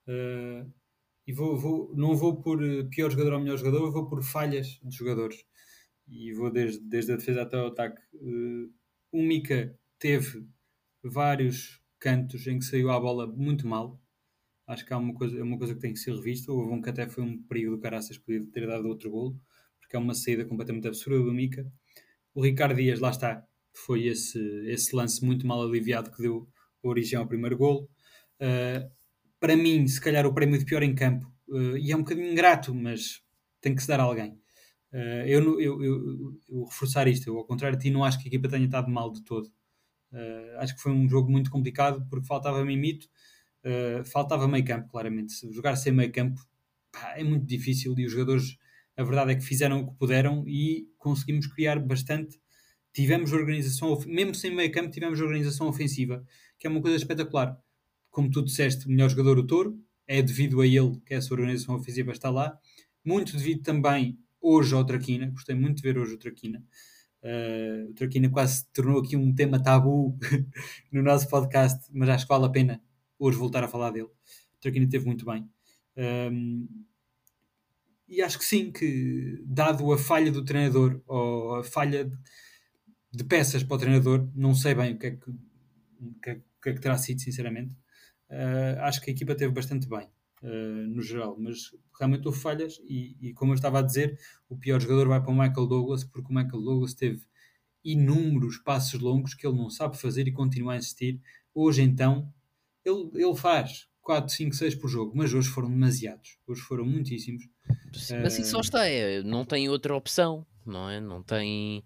[0.06, 0.72] Uh,
[1.26, 4.80] e vou, vou, não vou por eh, pior jogador ou melhor jogador, vou por falhas
[4.82, 5.44] de jogadores.
[6.08, 8.00] E vou desde, desde a defesa até o ataque.
[8.14, 8.72] Uh,
[9.12, 10.46] o Mika teve
[11.04, 14.00] vários cantos em que saiu a bola muito mal.
[14.66, 16.50] Acho que há uma coisa, é uma coisa que tem que ser revista.
[16.50, 19.38] Houve um que até foi um perigo do Caraças, podia ter dado outro golo
[19.88, 21.16] porque é uma saída completamente absurda.
[22.34, 26.46] O Ricardo Dias, lá está, foi esse, esse lance muito mal aliviado que deu
[26.82, 27.88] origem ao primeiro golo.
[28.38, 28.88] Uh,
[29.40, 32.30] para mim, se calhar o prémio de pior em campo, uh, e é um bocadinho
[32.30, 33.22] ingrato, mas
[33.62, 34.32] tem que se dar a alguém.
[34.92, 38.28] Uh, eu, eu, eu, eu, reforçar isto, eu, ao contrário de ti, não acho que
[38.28, 39.50] a equipa tenha estado mal de todo.
[40.58, 43.08] acho que foi um jogo muito complicado porque faltava mimito,
[44.04, 45.34] faltava meio campo, claramente.
[45.52, 46.40] Jogar sem meio campo
[46.92, 48.58] pá, é muito difícil e os jogadores
[48.98, 52.40] a verdade é que fizeram o que puderam e conseguimos criar bastante.
[52.92, 56.26] Tivemos organização, mesmo sem meio campo, tivemos organização ofensiva,
[56.58, 57.56] que é uma coisa espetacular.
[58.10, 61.76] Como tu disseste, o melhor jogador, o Touro, é devido a ele que essa organização
[61.76, 62.58] ofensiva está lá.
[63.04, 66.60] Muito devido também hoje ao Traquina, gostei muito de ver hoje o Traquina.
[67.22, 70.18] Uh, o Traquina quase se tornou aqui um tema tabu
[70.90, 72.82] no nosso podcast, mas acho que vale a pena
[73.16, 74.06] hoje voltar a falar dele.
[74.08, 75.48] O Traquina teve muito bem.
[75.96, 76.87] Um,
[78.08, 82.10] e acho que sim, que dado a falha do treinador ou a falha
[83.12, 84.28] de peças para o treinador.
[84.34, 85.32] Não sei bem o que é que,
[86.22, 87.74] que, é, que, é que terá sido, sinceramente.
[88.30, 90.06] Uh, acho que a equipa teve bastante bem,
[90.42, 92.78] uh, no geral, mas realmente houve falhas.
[92.88, 94.18] E, e, como eu estava a dizer,
[94.48, 97.22] o pior jogador vai para o Michael Douglas, porque o Michael Douglas teve
[97.84, 101.20] inúmeros passos longos que ele não sabe fazer e continua a insistir.
[101.54, 102.32] Hoje, então,
[102.84, 106.38] ele, ele faz 4, 5, 6 por jogo, mas hoje foram demasiados.
[106.46, 107.44] Hoje foram muitíssimos.
[107.92, 110.98] Mas assim só está, é, não tem outra opção, não é?
[110.98, 111.84] Não tem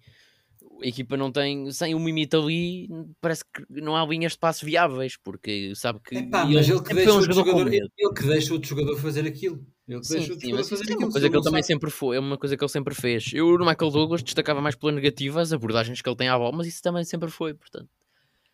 [0.81, 2.89] a equipa não tem, sem o Mimita ali,
[3.21, 6.17] parece que não há linhas de passe viáveis, porque sabe que.
[6.17, 9.27] Epá, mas ele que, deixa um outro jogador, ele, ele que deixa outro jogador fazer
[9.27, 9.67] aquilo.
[9.89, 11.07] Ele que sim, deixa outro sim, jogador fazer é aquilo.
[11.07, 13.33] Uma coisa que ele também sempre foi, é uma coisa que ele sempre fez.
[13.35, 16.57] Eu no Michael Douglas destacava mais pela negativa as abordagens que ele tem à bola,
[16.57, 17.89] mas isso também sempre foi, portanto.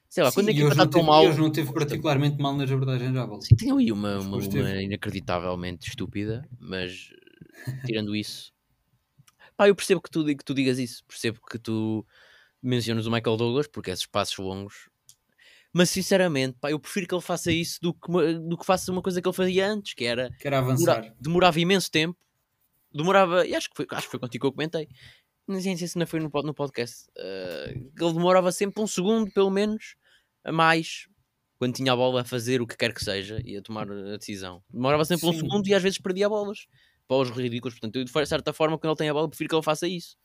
[0.08, 1.26] Sei lá, sim, quando a equipa está tão mal.
[1.26, 3.42] Hoje não teve particularmente mal nas abordagens à bola.
[3.42, 7.10] Sim, tem ali uma, uma, uma inacreditavelmente estúpida, mas
[7.84, 8.52] tirando isso
[9.58, 12.06] Pá, eu percebo que tu, que tu digas isso, percebo que tu
[12.62, 14.88] mencionas o Michael Douglas, porque esses passos longos.
[15.72, 18.08] Mas sinceramente, pá, eu prefiro que ele faça isso do que,
[18.48, 21.00] do que faça uma coisa que ele fazia antes, que era, que era avançar.
[21.00, 22.16] Demora, demorava imenso tempo,
[22.94, 24.88] demorava, e acho que foi, acho que foi contigo que eu comentei.
[25.48, 27.06] Não sei se não foi no, no podcast.
[27.16, 29.94] Uh, ele demorava sempre um segundo, pelo menos,
[30.44, 31.08] a mais,
[31.58, 34.16] quando tinha a bola a fazer o que quer que seja e a tomar a
[34.16, 34.62] decisão.
[34.70, 35.28] Demorava sempre Sim.
[35.30, 36.66] um segundo e às vezes perdia bolas
[37.06, 37.74] para os ridículos.
[37.74, 40.16] Portanto, eu, de certa forma, quando ele tem a bola, prefiro que ele faça isso.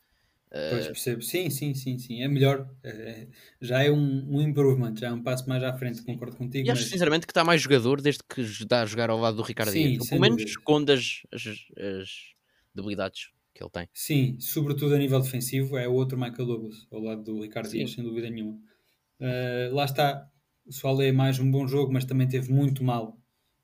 [0.70, 3.26] Pois percebo, sim, sim, sim, sim, é melhor, é,
[3.60, 6.68] já é um, um improvement, já é um passo mais à frente, concordo contigo.
[6.68, 6.90] E acho mas...
[6.90, 9.94] sinceramente que está mais jogador desde que está a jogar ao lado do Ricardo sim,
[9.94, 11.42] Dias, pelo menos esconde as, as,
[11.76, 12.08] as,
[12.72, 13.88] debilidades que ele tem.
[13.92, 17.78] Sim, sobretudo a nível defensivo, é o outro Michael Douglas, ao lado do Ricardo sim.
[17.78, 18.58] Dias, sem dúvida nenhuma.
[19.20, 20.28] Uh, lá está,
[20.66, 23.16] o Soalé é mais um bom jogo, mas também teve muito mal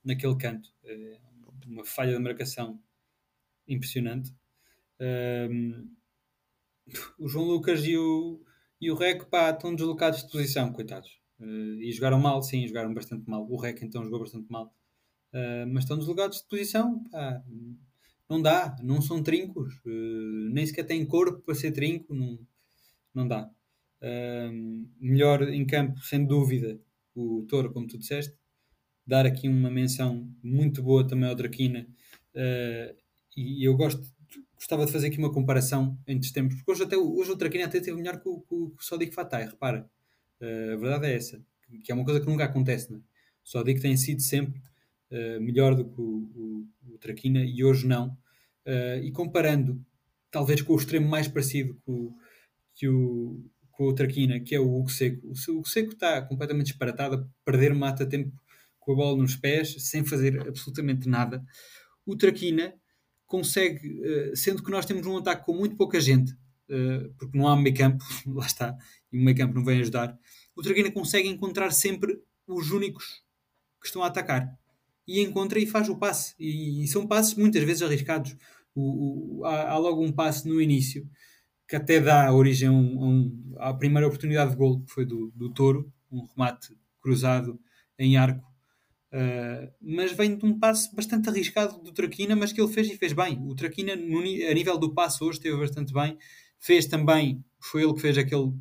[0.05, 2.81] naquele canto, uh, uma falha de marcação
[3.67, 4.33] impressionante.
[5.01, 5.89] Uh,
[7.19, 8.43] o João Lucas e o,
[8.81, 11.11] e o Rec pá, estão deslocados de posição, coitados.
[11.39, 13.47] Uh, e jogaram mal, sim, jogaram bastante mal.
[13.49, 14.73] O Rec então jogou bastante mal.
[15.33, 17.43] Uh, mas estão deslocados de posição, pá,
[18.31, 22.39] não dá, não são trincos, uh, nem sequer têm corpo para ser trinco, não,
[23.15, 23.51] não dá.
[25.01, 26.81] melhor em campo, sem dúvida,
[27.15, 28.35] o Toro, como tu disseste.
[29.07, 31.87] Dar aqui uma menção muito boa também ao Draquina.
[33.37, 34.03] e eu gosto
[34.61, 37.65] gostava de fazer aqui uma comparação entre os tempos, porque hoje, até, hoje o Traquina
[37.65, 39.91] até teve melhor que o, que o Sodic Fatai, repara.
[40.39, 41.43] Uh, a verdade é essa,
[41.83, 43.75] que é uma coisa que nunca acontece, não é?
[43.81, 44.61] Tem sido sempre
[45.11, 48.17] uh, melhor do que o, o, o, Traquina e hoje não.
[48.67, 49.85] Uh, e comparando,
[50.31, 52.13] talvez com o extremo mais parecido o,
[52.75, 55.27] que o, com o Traquina, que é o Hugo Seco.
[55.27, 58.33] O Hugo Seco está completamente disparatado, a perder mata tempo
[58.79, 61.45] com a bola nos pés, sem fazer absolutamente nada.
[62.05, 62.75] O Traquina
[63.27, 67.49] consegue, uh, sendo que nós temos um ataque com muito pouca gente, uh, porque não
[67.49, 68.77] há meio campo, lá está,
[69.13, 70.19] e o meio campo não vem ajudar,
[70.55, 73.23] o Traguina consegue encontrar sempre os únicos
[73.81, 74.60] que estão a atacar.
[75.19, 76.35] E encontra e faz o passe.
[76.39, 78.37] E, e são passes muitas vezes arriscados.
[78.75, 81.09] O, o, há, há, logo um passe no início
[81.69, 85.53] que até dá origem a um, à primeira oportunidade de gol, que foi do, do
[85.53, 87.61] Touro, um remate cruzado
[87.99, 88.51] em arco
[89.13, 92.97] Uh, mas vem de um passo bastante arriscado do Traquina, mas que ele fez e
[92.97, 93.41] fez bem.
[93.45, 96.17] O Traquina, no, a nível do passo, hoje esteve bastante bem.
[96.59, 98.53] Fez também, foi ele que fez aquele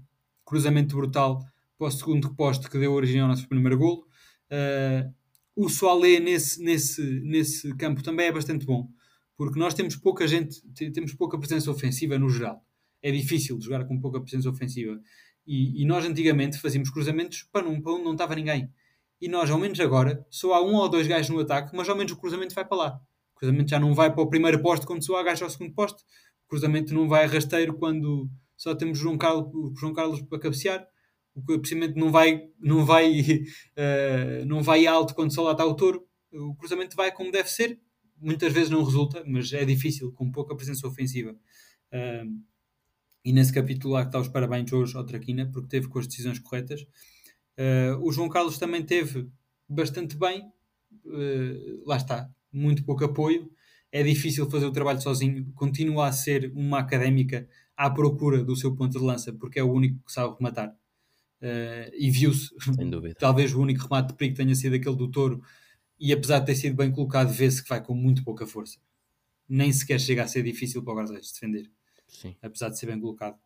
[0.43, 1.45] cruzamento brutal
[1.77, 4.07] para o segundo poste que deu origem ao nosso primeiro golo.
[4.51, 5.13] Uh,
[5.55, 8.89] o Soalé nesse, nesse, nesse campo também é bastante bom,
[9.35, 10.62] porque nós temos pouca gente,
[10.93, 12.63] temos pouca presença ofensiva no geral.
[13.01, 14.99] É difícil jogar com pouca presença ofensiva.
[15.45, 18.69] E, e nós antigamente fazíamos cruzamentos para, um, para onde não estava ninguém
[19.21, 21.95] e nós, ao menos agora, só há um ou dois gajos no ataque, mas ao
[21.95, 23.01] menos o cruzamento vai para lá.
[23.35, 25.73] O cruzamento já não vai para o primeiro poste quando só há gajos ao segundo
[25.73, 26.03] poste.
[26.45, 30.88] O cruzamento não vai rasteiro quando só temos João Carlos, João Carlos para cabecear.
[31.35, 35.75] O cruzamento não vai, não vai, uh, não vai alto quando só lá está o
[35.75, 36.07] touro.
[36.31, 37.79] O cruzamento vai como deve ser.
[38.21, 41.31] Muitas vezes não resulta, mas é difícil, com pouca presença ofensiva.
[41.93, 42.41] Uh,
[43.23, 46.39] e nesse capítulo lá está os parabéns hoje ao Traquina, porque teve com as decisões
[46.39, 46.81] corretas.
[47.57, 49.29] Uh, o João Carlos também teve
[49.67, 50.51] bastante bem,
[51.85, 53.49] lá está, muito pouco apoio.
[53.91, 58.75] É difícil fazer o trabalho sozinho, continua a ser uma académica à procura do seu
[58.75, 60.75] ponto de lança, porque é o único que sabe rematar.
[61.41, 62.49] Uh, e viu-se,
[63.17, 65.41] talvez o único remate de perigo tenha sido aquele do Touro,
[65.99, 68.80] e apesar de ter sido bem colocado, vê-se que vai com muito pouca força.
[69.47, 71.69] Nem sequer chega a ser difícil para o guarda-redes defender,
[72.08, 72.36] Sim.
[72.41, 73.38] apesar de ser bem colocado.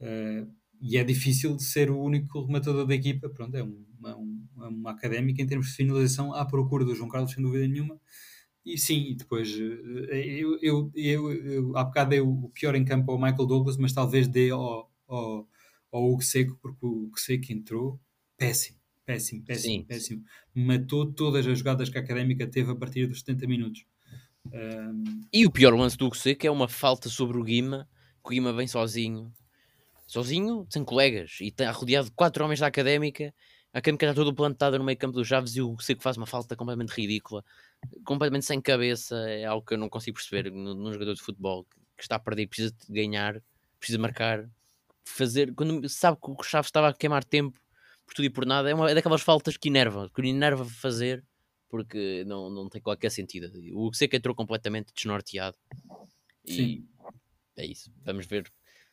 [0.00, 3.28] Uh, e é difícil ser o único rematador da equipa.
[3.28, 7.30] Pronto, é uma, uma, uma académica em termos de finalização à procura do João Carlos,
[7.30, 8.00] sem dúvida nenhuma.
[8.64, 9.48] E sim, depois
[10.10, 13.76] eh, eu, eu, eu, eu há bocado dei o pior em campo ao Michael Douglas,
[13.76, 15.48] mas talvez dê ao, ao,
[15.92, 18.00] ao Hugo Seco, porque o Seco entrou
[18.36, 19.84] péssimo, péssimo, péssimo, Sim.
[19.84, 20.24] péssimo.
[20.54, 23.84] Matou todas as jogadas que a Académica teve a partir dos 70 minutos.
[24.46, 25.20] Um...
[25.32, 27.88] E o pior lance do Seco é uma falta sobre o Guima,
[28.24, 29.32] que o Guima vem sozinho,
[30.06, 33.32] sozinho, sem colegas, e está rodeado de quatro homens da Académica,
[33.72, 36.26] a Académica está toda plantada no meio campo dos Chaves e o Seco faz uma
[36.26, 37.44] falta completamente ridícula,
[38.04, 41.64] completamente sem cabeça, é algo que eu não consigo perceber num jogador de futebol
[41.96, 43.42] que está a perder, precisa de ganhar,
[43.78, 44.48] precisa marcar,
[45.04, 47.58] fazer, quando sabe que o Chaves estava a queimar tempo
[48.06, 51.24] por tudo e por nada, é, uma, é daquelas faltas que enerva, que enerva fazer,
[51.68, 53.50] porque não, não tem qualquer sentido.
[53.74, 55.56] O Seca entrou completamente desnorteado.
[56.44, 56.88] E Sim.
[57.56, 57.90] é isso.
[58.04, 58.50] Vamos ver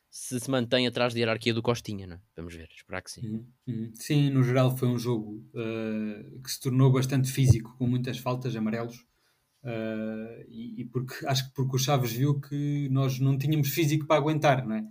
[0.10, 2.20] se se mantém atrás da hierarquia do Costinha, não é?
[2.36, 3.22] Vamos ver, esperar que sim.
[3.28, 3.92] Uhum, uhum.
[3.94, 8.56] Sim, no geral foi um jogo uh, que se tornou bastante físico, com muitas faltas,
[8.56, 9.06] amarelos.
[9.62, 14.08] Uh, e, e, porque acho que porque o Chaves viu que nós não tínhamos físico
[14.08, 14.88] para aguentar, não é?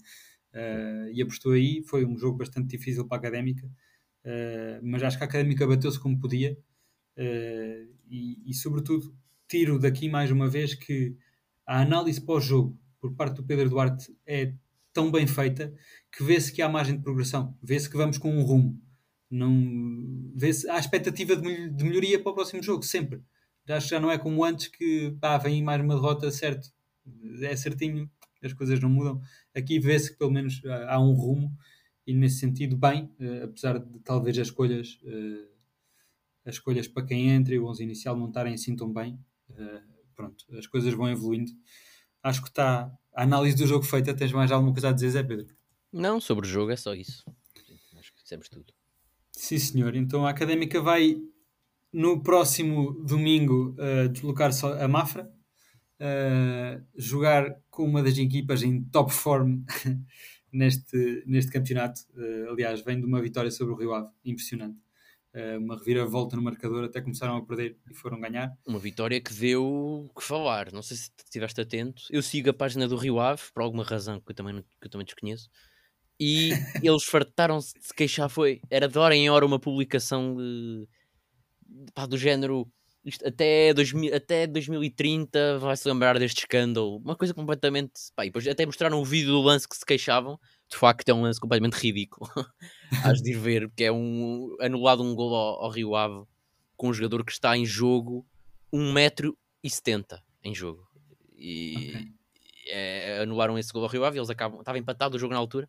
[0.55, 5.19] Uh, e apostou aí, foi um jogo bastante difícil para a Académica, uh, mas acho
[5.19, 6.53] que a Académica bateu-se como podia
[7.19, 9.15] uh, e, e, sobretudo,
[9.47, 11.15] tiro daqui mais uma vez que
[11.67, 14.55] a análise pós-jogo por parte do Pedro Duarte é
[14.93, 15.73] tão bem feita
[16.11, 18.81] que vê-se que há margem de progressão, vê-se que vamos com um rumo,
[19.31, 23.23] não vê-se há expectativa de, de melhoria para o próximo jogo, sempre.
[23.67, 26.73] Já, já não é como antes que pá, vem mais uma derrota, certo,
[27.43, 28.11] é certinho,
[28.43, 29.21] as coisas não mudam.
[29.55, 31.57] Aqui vê-se que pelo menos há um rumo
[32.07, 35.49] e nesse sentido bem, uh, apesar de talvez as escolhas uh,
[36.45, 39.19] as escolhas para quem entra e o 11 inicial não estarem assim tão bem,
[40.17, 41.53] pronto, as coisas vão evoluindo.
[42.23, 44.15] Acho que está a análise do jogo feita.
[44.15, 45.55] Tens mais alguma coisa a dizer, Zé Pedro?
[45.93, 47.23] Não, sobre o jogo é só isso.
[47.99, 48.73] Acho que dissemos tudo.
[49.31, 49.95] Sim, senhor.
[49.95, 51.21] Então a Académica vai
[51.93, 53.77] no próximo domingo
[54.11, 55.31] deslocar-se a Mafra
[56.01, 59.65] uh, jogar com uma das equipas em top form
[60.53, 62.03] neste, neste campeonato.
[62.15, 64.79] Uh, aliás, vem de uma vitória sobre o Rio Ave, impressionante.
[65.35, 68.57] Uh, uma reviravolta no marcador, até começaram a perder e foram ganhar.
[68.67, 70.73] Uma vitória que deu que falar.
[70.73, 72.03] Não sei se estiveste atento.
[72.11, 74.91] Eu sigo a página do Rio Ave, por alguma razão que eu também, que eu
[74.91, 75.49] também desconheço.
[76.19, 76.51] E
[76.83, 78.29] eles fartaram-se de se queixar.
[78.29, 80.89] Foi, era de hora em hora uma publicação de,
[81.95, 82.67] pá, do género
[83.09, 86.99] isto até, 2000, até 2030 vai-se lembrar deste escândalo.
[86.99, 87.93] Uma coisa completamente.
[88.15, 90.39] Pá, depois até mostraram o vídeo do lance que se queixavam.
[90.69, 92.31] De facto, é um lance completamente ridículo.
[93.05, 96.25] Hás de ir ver, porque é um, anulado um gol ao, ao Rio Ave
[96.77, 98.27] com um jogador que está em jogo
[98.73, 100.87] 1,70m em jogo.
[101.37, 102.07] E okay.
[102.69, 104.19] é, anularam esse gol ao Rio Ave.
[104.19, 105.69] Eles acabam, estava empatado o jogo na altura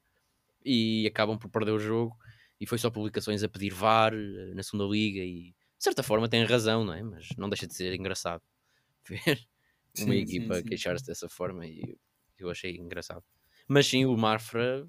[0.64, 2.16] e acabam por perder o jogo.
[2.60, 6.28] E foi só publicações a pedir VAR eh, na segunda liga e de certa forma
[6.28, 7.02] tem razão, não é?
[7.02, 8.44] Mas não deixa de ser engraçado
[9.10, 9.40] ver
[9.94, 11.98] sim, uma equipa queixar-se dessa forma e
[12.38, 13.24] eu achei engraçado.
[13.68, 14.86] Mas sim, o Mafra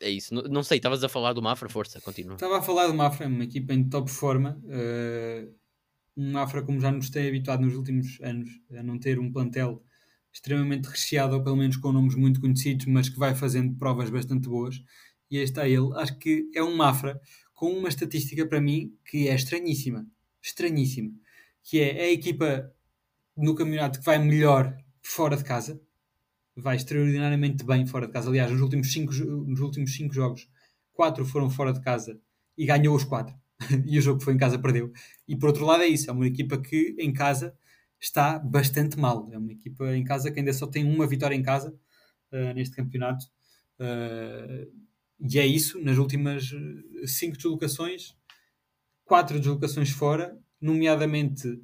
[0.00, 0.32] é isso.
[0.32, 2.34] Não, não sei, estavas a falar do Mafra, força, continua.
[2.34, 4.60] Estava a falar do Mafra, uma equipa em top forma.
[4.64, 5.52] Uh,
[6.16, 9.82] um Mafra como já nos tem habituado nos últimos anos a não ter um plantel
[10.32, 14.48] extremamente recheado, ou pelo menos com nomes muito conhecidos, mas que vai fazendo provas bastante
[14.48, 14.80] boas.
[15.28, 15.90] E aí está ele.
[15.94, 17.20] Acho que é um Mafra
[17.56, 20.06] com uma estatística para mim que é estranhíssima.
[20.42, 21.10] Estranhíssima.
[21.64, 22.70] Que é a equipa
[23.36, 25.80] no campeonato que vai melhor fora de casa.
[26.54, 28.28] Vai extraordinariamente bem fora de casa.
[28.28, 30.48] Aliás, nos últimos cinco, nos últimos cinco jogos,
[30.92, 32.20] quatro foram fora de casa
[32.56, 33.34] e ganhou os quatro.
[33.86, 34.92] e o jogo que foi em casa perdeu.
[35.26, 36.10] E por outro lado é isso.
[36.10, 37.56] É uma equipa que em casa
[37.98, 39.30] está bastante mal.
[39.32, 41.74] É uma equipa em casa que ainda só tem uma vitória em casa
[42.32, 43.24] uh, neste campeonato.
[43.80, 44.85] Uh,
[45.18, 48.14] e é isso, nas últimas eh, cinco deslocações,
[49.04, 51.60] quatro deslocações fora, nomeadamente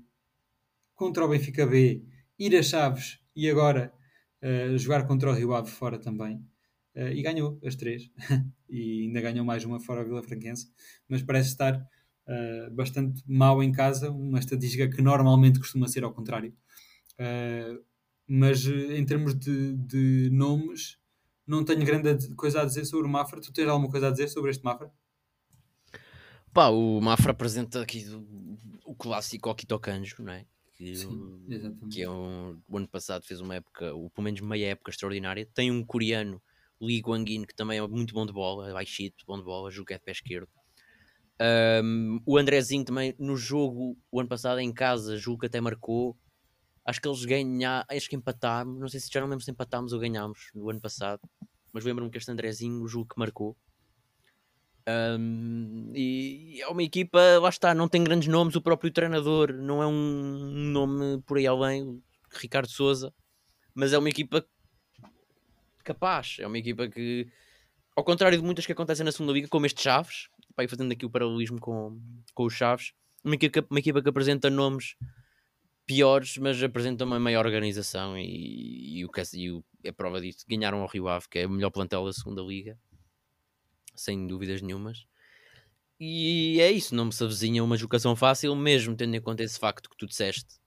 [0.94, 2.04] contra o Benfica B,
[2.38, 3.92] ir a Chaves e agora
[4.42, 6.36] uh, jogar contra o Rio Ave fora também.
[6.94, 8.10] Uh, e ganhou as três.
[8.68, 10.68] e ainda ganhou mais uma fora a Vila Franquense.
[11.08, 16.12] Mas parece estar uh, bastante mal em casa, uma estatística que normalmente costuma ser ao
[16.12, 16.54] contrário.
[18.26, 20.98] mas em termos de, de nomes,
[21.46, 23.40] não tenho grande coisa a dizer sobre o Mafra.
[23.40, 24.92] Tu tens alguma coisa a dizer sobre este Mafra?
[26.52, 28.04] Pá, o Mafra apresenta aqui
[28.84, 30.46] o clássico Okitokanjo, não é?
[30.74, 34.70] Que, Sim, que é um, o ano passado fez uma época, ou pelo menos meia
[34.70, 35.48] época extraordinária.
[35.54, 36.42] Tem um coreano,
[36.80, 39.96] Lee Guangin, que também é muito bom de bola, é baixito, bom de bola, joga
[39.96, 40.48] de pé esquerdo.
[41.40, 46.16] Um, o Andrezinho também no jogo, o ano passado em casa, julgo que até marcou.
[46.84, 49.92] Acho que eles ganharam, acho que empatámos, não sei se já não lembro se empatámos
[49.92, 51.20] ou ganhámos no ano passado,
[51.72, 53.56] mas lembro-me que este Andrezinho, o jogo que marcou.
[54.88, 59.80] Um, e é uma equipa, lá está, não tem grandes nomes, o próprio treinador não
[59.80, 62.02] é um nome por aí além,
[62.32, 63.14] Ricardo Souza,
[63.74, 64.44] mas é uma equipa
[65.84, 67.28] capaz, é uma equipa que
[67.94, 71.06] ao contrário de muitas que acontecem na segunda liga, como este Chaves, pá, fazendo aqui
[71.06, 72.00] o paralelismo com,
[72.34, 72.92] com os Chaves,
[73.24, 74.96] uma equipa, uma equipa que apresenta nomes
[75.86, 80.44] piores, mas apresenta uma maior organização e, e, o, e o, é prova disso.
[80.48, 82.78] Ganharam ao Rio Ave, que é o melhor plantel da segunda liga,
[83.94, 85.06] sem dúvidas nenhumas.
[85.98, 89.58] E é isso, não me se avizinha uma jogação fácil, mesmo tendo em conta esse
[89.58, 90.60] facto que tu disseste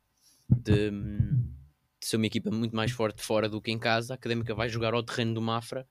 [0.49, 4.13] de, de ser uma equipa muito mais forte fora do que em casa.
[4.13, 5.87] A Académica vai jogar ao terreno do Mafra.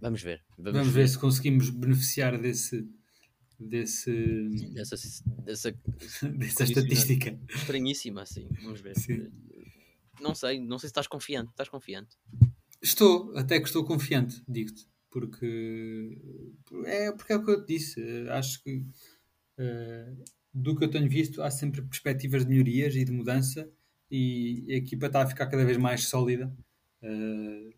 [0.00, 0.44] Vamos ver.
[0.56, 1.02] Vamos, vamos ver.
[1.02, 2.88] ver se conseguimos beneficiar desse,
[3.58, 4.96] desse dessa,
[5.44, 5.72] dessa,
[6.36, 7.38] dessa estatística.
[7.54, 8.96] estranhíssima assim vamos ver.
[8.98, 9.30] Sim.
[10.20, 12.16] não sei não sei se estás confiante estás confiante.
[12.82, 16.18] Estou até que estou confiante digo-te porque
[16.84, 18.00] é porque é o que eu te disse
[18.30, 18.84] acho que
[19.58, 23.70] uh, do que eu tenho visto há sempre perspectivas de melhorias e de mudança
[24.10, 26.54] e a equipa está a ficar cada vez mais sólida.
[27.02, 27.74] Uh,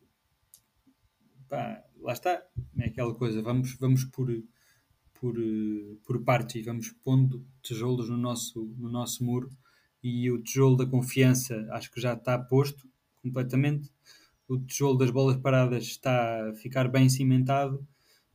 [1.49, 2.45] pá, lá está
[2.79, 4.31] é aquela coisa vamos vamos por
[5.21, 6.23] por, eh, por
[6.55, 9.51] e vamos pondo tijolos no nosso, no nosso muro.
[10.03, 12.89] E o tijolo da confiança acho que já está posto
[13.23, 13.91] completamente.
[14.49, 17.87] O tijolo das bolas paradas está a ficar bem cimentado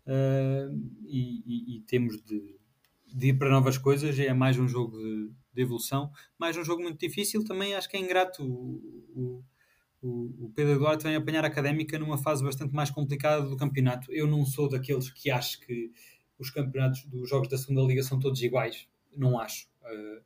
[0.06, 2.58] uh, e, e, e, temos de,
[3.08, 4.20] de, ir para novas coisas.
[4.20, 6.12] É mais um jogo de, de, evolução.
[6.38, 7.44] Mais um jogo muito difícil.
[7.46, 9.44] Também acho que é ingrato o,
[10.02, 14.12] o, o Pedro Eduardo vem apanhar a Académica numa fase bastante mais complicada do campeonato.
[14.12, 15.92] Eu não sou daqueles que acho que
[16.44, 18.88] os campeonatos dos jogos da segunda liga são todos iguais.
[19.16, 19.68] Não acho.
[19.82, 20.22] Uh,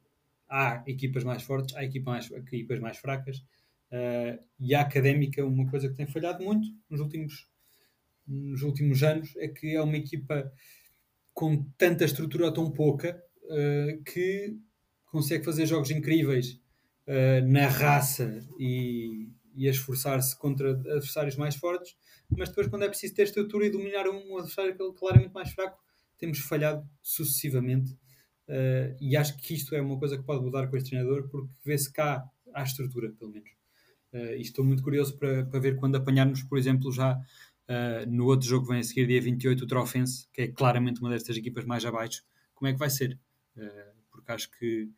[0.49, 3.37] há equipas mais fortes, há equipas mais, equipas mais fracas.
[3.91, 7.47] Uh, e a académica, uma coisa que tem falhado muito nos últimos,
[8.27, 10.51] nos últimos anos é que é uma equipa
[11.33, 14.57] com tanta estrutura tão pouca uh, que
[15.05, 16.59] consegue fazer jogos incríveis
[17.45, 21.95] na raça e, e esforçar-se contra adversários mais fortes,
[22.29, 25.79] mas depois, quando é preciso ter estrutura e dominar um adversário claramente mais fraco,
[26.17, 27.93] temos falhado sucessivamente
[28.47, 31.49] uh, e acho que isto é uma coisa que pode mudar com este treinador porque
[31.63, 33.49] vê-se cá a estrutura, pelo menos.
[34.13, 38.25] Uh, e estou muito curioso para, para ver quando apanharmos, por exemplo, já uh, no
[38.25, 41.37] outro jogo que vem a seguir, dia 28, o Trofense, que é claramente uma destas
[41.37, 42.23] equipas mais abaixo,
[42.55, 43.19] como é que vai ser?
[43.55, 44.89] Uh, porque acho que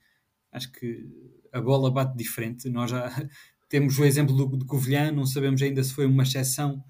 [0.51, 1.07] acho que
[1.51, 2.69] a bola bate diferente.
[2.69, 3.09] Nós já
[3.69, 6.83] temos o exemplo do, do Covilhã, não sabemos ainda se foi uma exceção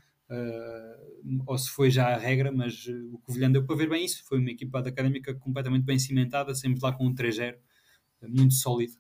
[1.46, 4.24] ou se foi já a regra, mas uh, o Covilhã deu para ver bem isso.
[4.26, 8.54] Foi uma equipa da académica completamente bem cimentada, sempre lá com um 3-0, uh, muito
[8.54, 8.94] sólido.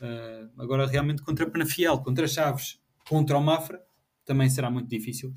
[0.00, 3.82] Uh, agora, realmente, contra Penafiel, contra Chaves, contra o Mafra,
[4.24, 5.34] também será muito difícil.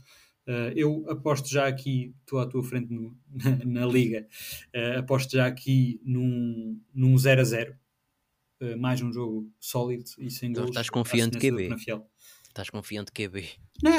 [0.75, 4.27] eu aposto já aqui, estou à tua frente no, na, na, liga,
[4.97, 7.73] aposto já aqui num, num 0-0.
[8.77, 10.71] mais um jogo sólido e sem então, gols.
[10.71, 12.01] Estás confiante que é?
[12.51, 13.49] Estás confiante que é B?
[13.81, 13.93] Não,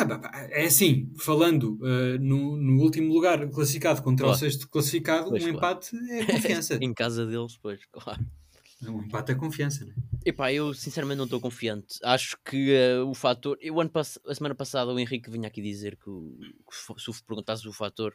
[0.50, 4.36] é assim, falando uh, no, no, último lugar classificado contra claro.
[4.36, 5.78] o sexto classificado, pois, um claro.
[5.78, 6.78] empate é confiança.
[6.78, 8.22] em casa deles, pois, claro.
[8.82, 9.96] Um empate é confiança, não é?
[10.26, 11.98] Epá, eu sinceramente não estou confiante.
[12.05, 13.57] Acho que uh, o fator.
[13.59, 14.18] Eu, ano pass...
[14.26, 16.36] A semana passada o Henrique vinha aqui dizer que, o...
[16.68, 18.14] que se perguntasse o fator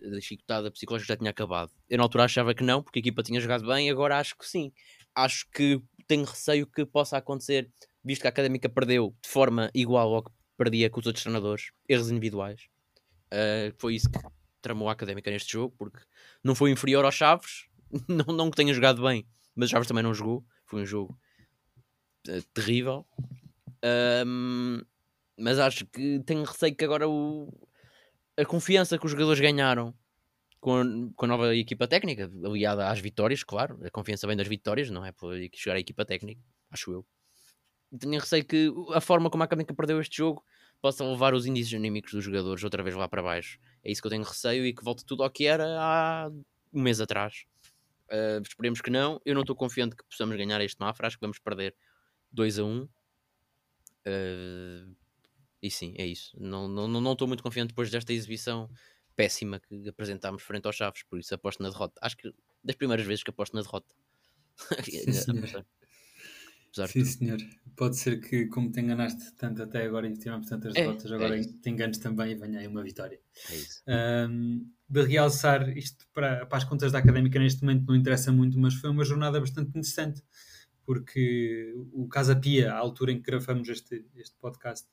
[0.00, 1.70] da chicotada psicológica já tinha acabado.
[1.88, 4.48] Eu na altura achava que não, porque a equipa tinha jogado bem, agora acho que
[4.48, 4.72] sim.
[5.14, 7.70] Acho que tenho receio que possa acontecer
[8.02, 11.70] visto que a Académica perdeu de forma igual ao que perdia com os outros treinadores,
[11.88, 12.62] erros individuais.
[13.32, 14.18] Uh, foi isso que
[14.60, 16.00] tramou a Académica neste jogo, porque
[16.42, 17.68] não foi inferior aos Chaves,
[18.08, 21.16] não, não que tenha jogado bem, mas Chaves também não jogou, foi um jogo
[22.28, 23.06] uh, terrível.
[24.26, 24.82] Um,
[25.38, 27.48] mas acho que tenho receio que agora o,
[28.36, 29.94] a confiança que os jogadores ganharam
[30.60, 30.84] com a,
[31.16, 35.04] com a nova equipa técnica, aliada às vitórias, claro, a confiança vem das vitórias, não
[35.04, 37.06] é por chegar à equipa técnica, acho eu
[37.98, 40.44] tenho receio que a forma como a Académica perdeu este jogo
[40.80, 43.58] possa levar os índices anímicos dos jogadores outra vez lá para baixo.
[43.84, 46.30] É isso que eu tenho receio e que volte tudo ao que era há
[46.72, 47.44] um mês atrás.
[48.10, 49.20] Uh, esperemos que não.
[49.24, 51.06] Eu não estou confiante que possamos ganhar este Mafra.
[51.06, 51.74] Acho que vamos perder
[52.32, 52.66] 2 a 1.
[52.66, 52.88] Um.
[54.06, 54.96] Uh,
[55.62, 56.34] e sim, é isso.
[56.40, 58.70] Não estou não, não, não muito confiante depois desta exibição
[59.20, 61.02] péssima que apresentámos frente aos Chaves.
[61.02, 62.00] Por isso aposto na derrota.
[62.00, 62.32] Acho que
[62.64, 63.94] das primeiras vezes que aposto na derrota.
[66.86, 67.38] Sim, senhor.
[67.76, 71.38] Pode ser que, como te enganaste tanto até agora e tivemos tantas é, derrotas, agora
[71.38, 73.20] é te enganes também e venha aí uma vitória.
[73.50, 73.82] É isso.
[73.88, 78.58] Um, de realçar isto para, para as contas da académica neste momento não interessa muito,
[78.58, 80.22] mas foi uma jornada bastante interessante,
[80.86, 84.88] porque o Casa Pia, à altura em que gravamos este, este podcast,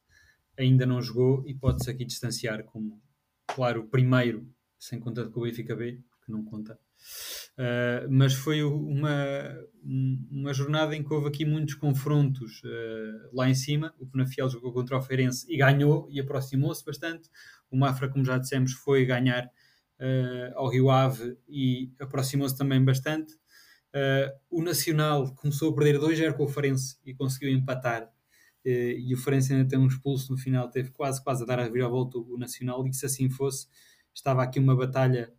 [0.58, 3.00] ainda não jogou e pode-se aqui distanciar como,
[3.48, 6.80] claro, o primeiro, sem conta com o Benfica B, que não conta,
[7.58, 9.58] Uh, mas foi uma,
[10.30, 13.94] uma jornada em que houve aqui muitos confrontos uh, lá em cima.
[14.00, 17.30] O Penafiel jogou contra o Feirense e ganhou e aproximou-se bastante.
[17.72, 23.34] O Mafra, como já dissemos, foi ganhar uh, ao Rio Ave e aproximou-se também bastante.
[24.52, 28.08] o Nacional começou a perder 2-0 com o Farense e conseguiu empatar.
[28.66, 31.88] E o Farense ainda tem um expulso no final, teve quase, quase a dar a
[31.88, 32.86] volta o Nacional.
[32.86, 33.68] E se assim fosse,
[34.14, 35.34] estava aqui uma batalha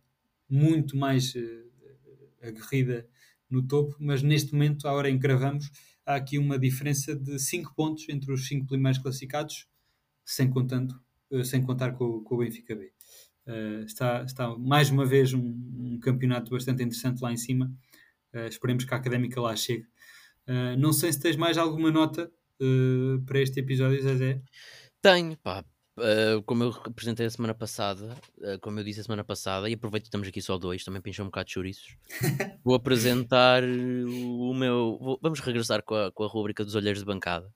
[0.49, 1.33] muito mais
[2.41, 3.07] aguerrida
[3.49, 5.71] no topo, mas neste momento, à hora em que gravamos,
[6.05, 9.67] há aqui uma diferença de 5 pontos entre os 5 primeiros classificados,
[10.23, 10.99] sem, contando,
[11.31, 12.91] eh, sem contar com, com o Benfica B.
[13.47, 17.73] Uh, está, está mais uma vez um, um, campeonato bastante interessante lá em cima.
[18.31, 19.87] Uh, esperemos que a académica lá chegue.
[20.47, 22.31] Uh, não sei se tens mais alguma nota
[23.25, 24.41] para este episódio, Zezé.
[25.01, 25.63] Tenho, pá.
[25.97, 29.73] Uh, como eu apresentei a semana passada, uh, como eu disse a semana passada, e
[29.73, 31.97] aproveito que estamos aqui só dois, também pinchou um bocado de chouriços.
[32.63, 34.97] vou apresentar o meu.
[35.01, 37.51] Vou, vamos regressar com a, com a rubrica dos olheiros de bancada.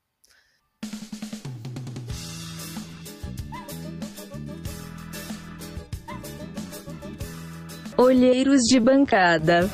[7.98, 9.70] Olheiros de bancada.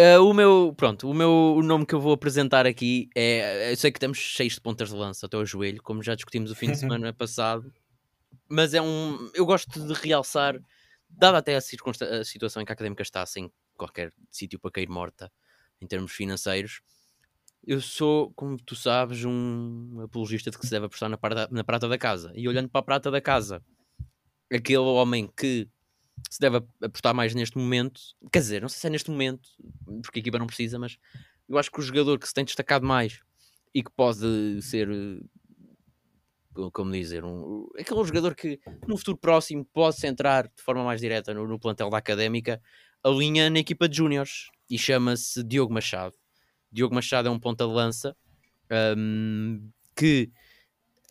[0.00, 3.70] Uh, o meu, pronto, o meu o nome que eu vou apresentar aqui é.
[3.70, 6.50] Eu sei que estamos cheios de pontas de lança até ao joelho, como já discutimos
[6.50, 7.70] o fim de semana passado,
[8.48, 9.30] mas é um.
[9.34, 10.58] Eu gosto de realçar,
[11.06, 14.88] dada até a, a situação em que a académica está, sem qualquer sítio para cair
[14.88, 15.30] morta
[15.82, 16.80] em termos financeiros,
[17.66, 21.18] eu sou, como tu sabes, um apologista de que se deve apostar na,
[21.50, 22.32] na prata da casa.
[22.34, 23.62] E olhando para a prata da casa,
[24.50, 25.68] aquele homem que
[26.28, 28.00] se deve apostar mais neste momento.
[28.32, 29.48] Quer dizer, não sei se é neste momento,
[30.02, 30.98] porque a equipa não precisa, mas
[31.48, 33.20] eu acho que o jogador que se tem destacado mais
[33.74, 34.88] e que pode ser,
[36.72, 41.32] como dizer, um, aquele jogador que no futuro próximo pode entrar de forma mais direta
[41.32, 42.60] no, no plantel da académica,
[43.02, 46.14] alinha na equipa de júniores e chama-se Diogo Machado.
[46.70, 48.16] Diogo Machado é um ponta de lança
[48.96, 50.30] um, que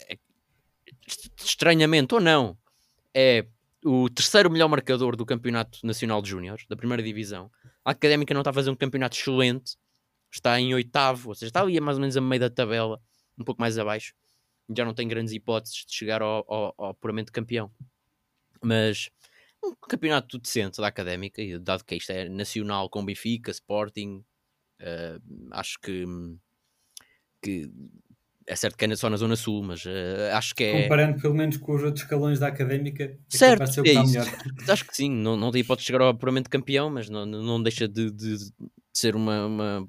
[0.08, 0.18] é,
[1.38, 2.58] estranhamente ou não
[3.14, 3.46] é
[3.84, 7.50] o terceiro melhor marcador do Campeonato Nacional de Júniores, da primeira divisão.
[7.84, 9.78] A Académica não está a fazer um campeonato excelente,
[10.32, 13.02] está em oitavo, ou seja, está ali mais ou menos a meio da tabela,
[13.38, 14.14] um pouco mais abaixo.
[14.76, 17.72] Já não tem grandes hipóteses de chegar ao, ao, ao puramente campeão.
[18.62, 19.10] Mas
[19.64, 24.24] um campeonato decente da Académica, e dado que isto é nacional com Benfica, Sporting,
[24.82, 26.06] uh, acho que,
[27.42, 27.72] que
[28.50, 30.82] é certo que é só na Zona Sul, mas uh, acho que é.
[30.82, 34.18] Comparando pelo menos com os outros escalões da académica, é certo, é, é isso.
[34.68, 37.62] acho que sim, não, não tem hipótese de chegar ao puramente campeão, mas não, não
[37.62, 38.52] deixa de, de, de
[38.92, 39.88] ser uma, uma,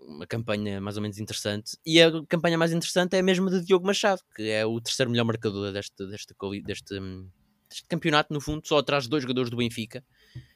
[0.00, 1.76] uma, campanha mais ou menos interessante.
[1.84, 5.10] E a campanha mais interessante é a mesma de Diogo Machado, que é o terceiro
[5.10, 6.32] melhor marcador deste, deste,
[6.62, 6.94] deste,
[7.68, 10.04] deste campeonato, no fundo, só atrás de dois jogadores do Benfica,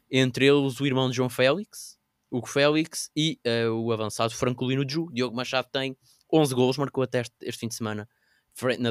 [0.09, 1.99] entre eles o irmão de João Félix,
[2.31, 5.09] Hugo Félix, e uh, o avançado Francolino Ju.
[5.13, 5.97] Diogo Machado tem
[6.33, 8.09] 11 golos, marcou até este, este fim de semana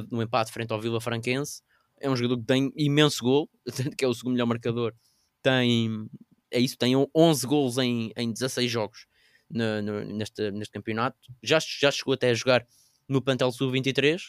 [0.09, 1.61] no empate frente ao Vila Franquense.
[1.99, 3.49] É um jogador que tem imenso gol,
[3.97, 4.93] que é o segundo melhor marcador.
[5.41, 6.09] Tem,
[6.51, 9.05] é isso, tem 11 golos em, em 16 jogos
[9.49, 11.17] no, no, neste, neste campeonato.
[11.43, 12.65] Já, já chegou até a jogar
[13.07, 14.21] no plantel sub-23.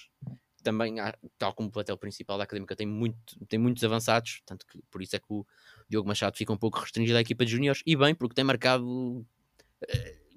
[0.63, 0.97] Também,
[1.39, 5.01] tal como o plantel principal da Académica, tem, muito, tem muitos avançados, tanto que por
[5.01, 5.47] isso é que o
[5.89, 7.83] Diogo Machado fica um pouco restringido à equipa de juniores.
[7.87, 9.25] E bem, porque tem marcado uh,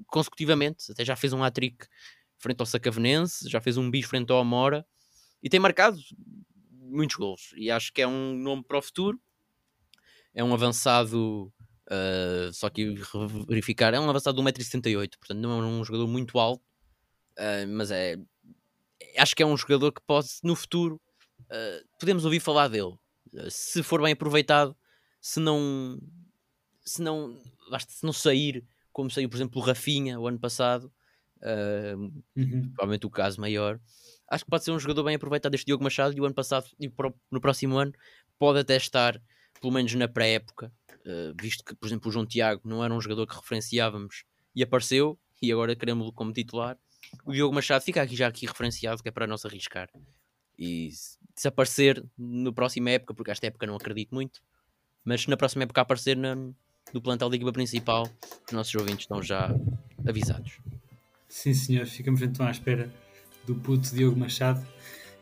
[0.07, 1.87] consecutivamente, até já fez um hat-trick
[2.37, 4.85] frente ao Sacavenense, já fez um bis frente ao Amora
[5.41, 5.97] e tem marcado
[6.69, 7.53] muitos gols.
[7.55, 9.19] E acho que é um nome para o futuro.
[10.33, 11.53] É um avançado,
[11.87, 12.95] uh, só que
[13.47, 16.63] verificar, é um avançado de 1,78m, portanto não é um jogador muito alto,
[17.37, 18.17] uh, mas é.
[19.17, 20.99] Acho que é um jogador que pode, no futuro,
[21.41, 22.95] uh, podemos ouvir falar dele.
[23.49, 24.75] se for bem aproveitado,
[25.21, 25.99] se não.
[26.85, 30.93] Se não, basta, se não sair como saiu, por exemplo, o Rafinha o ano passado,
[31.43, 31.97] uh,
[32.35, 32.69] uhum.
[32.69, 33.79] provavelmente o caso maior.
[34.29, 36.67] Acho que pode ser um jogador bem aproveitado este Diogo Machado e o ano passado
[36.79, 36.91] e
[37.29, 37.93] no próximo ano
[38.39, 39.21] pode até estar,
[39.61, 40.71] pelo menos na pré-época,
[41.05, 44.23] uh, visto que, por exemplo, o João Tiago não era um jogador que referenciávamos
[44.55, 46.77] e apareceu e agora queremos-lo como titular.
[47.25, 49.89] O Diogo Machado fica aqui já aqui referenciado, que é para não se arriscar.
[50.57, 50.89] E
[51.35, 54.41] se aparecer na próxima época, porque esta época não acredito muito,
[55.03, 58.07] mas se na próxima época aparecer na, no plantel da equipa principal,
[58.47, 59.49] os nossos ouvintes estão já
[60.07, 60.59] avisados.
[61.33, 62.93] Sim, senhor, ficamos então à espera
[63.43, 64.63] do puto Diogo Machado.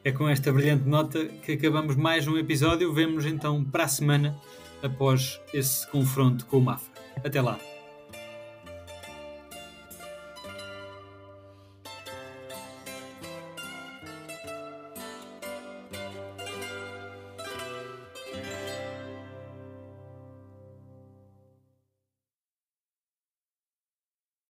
[0.04, 2.94] É com esta brilhante nota que acabamos mais um episódio.
[2.94, 4.38] Vemo-nos então para a semana
[4.84, 6.92] após esse confronto com o Mafra.
[7.24, 7.58] Até lá.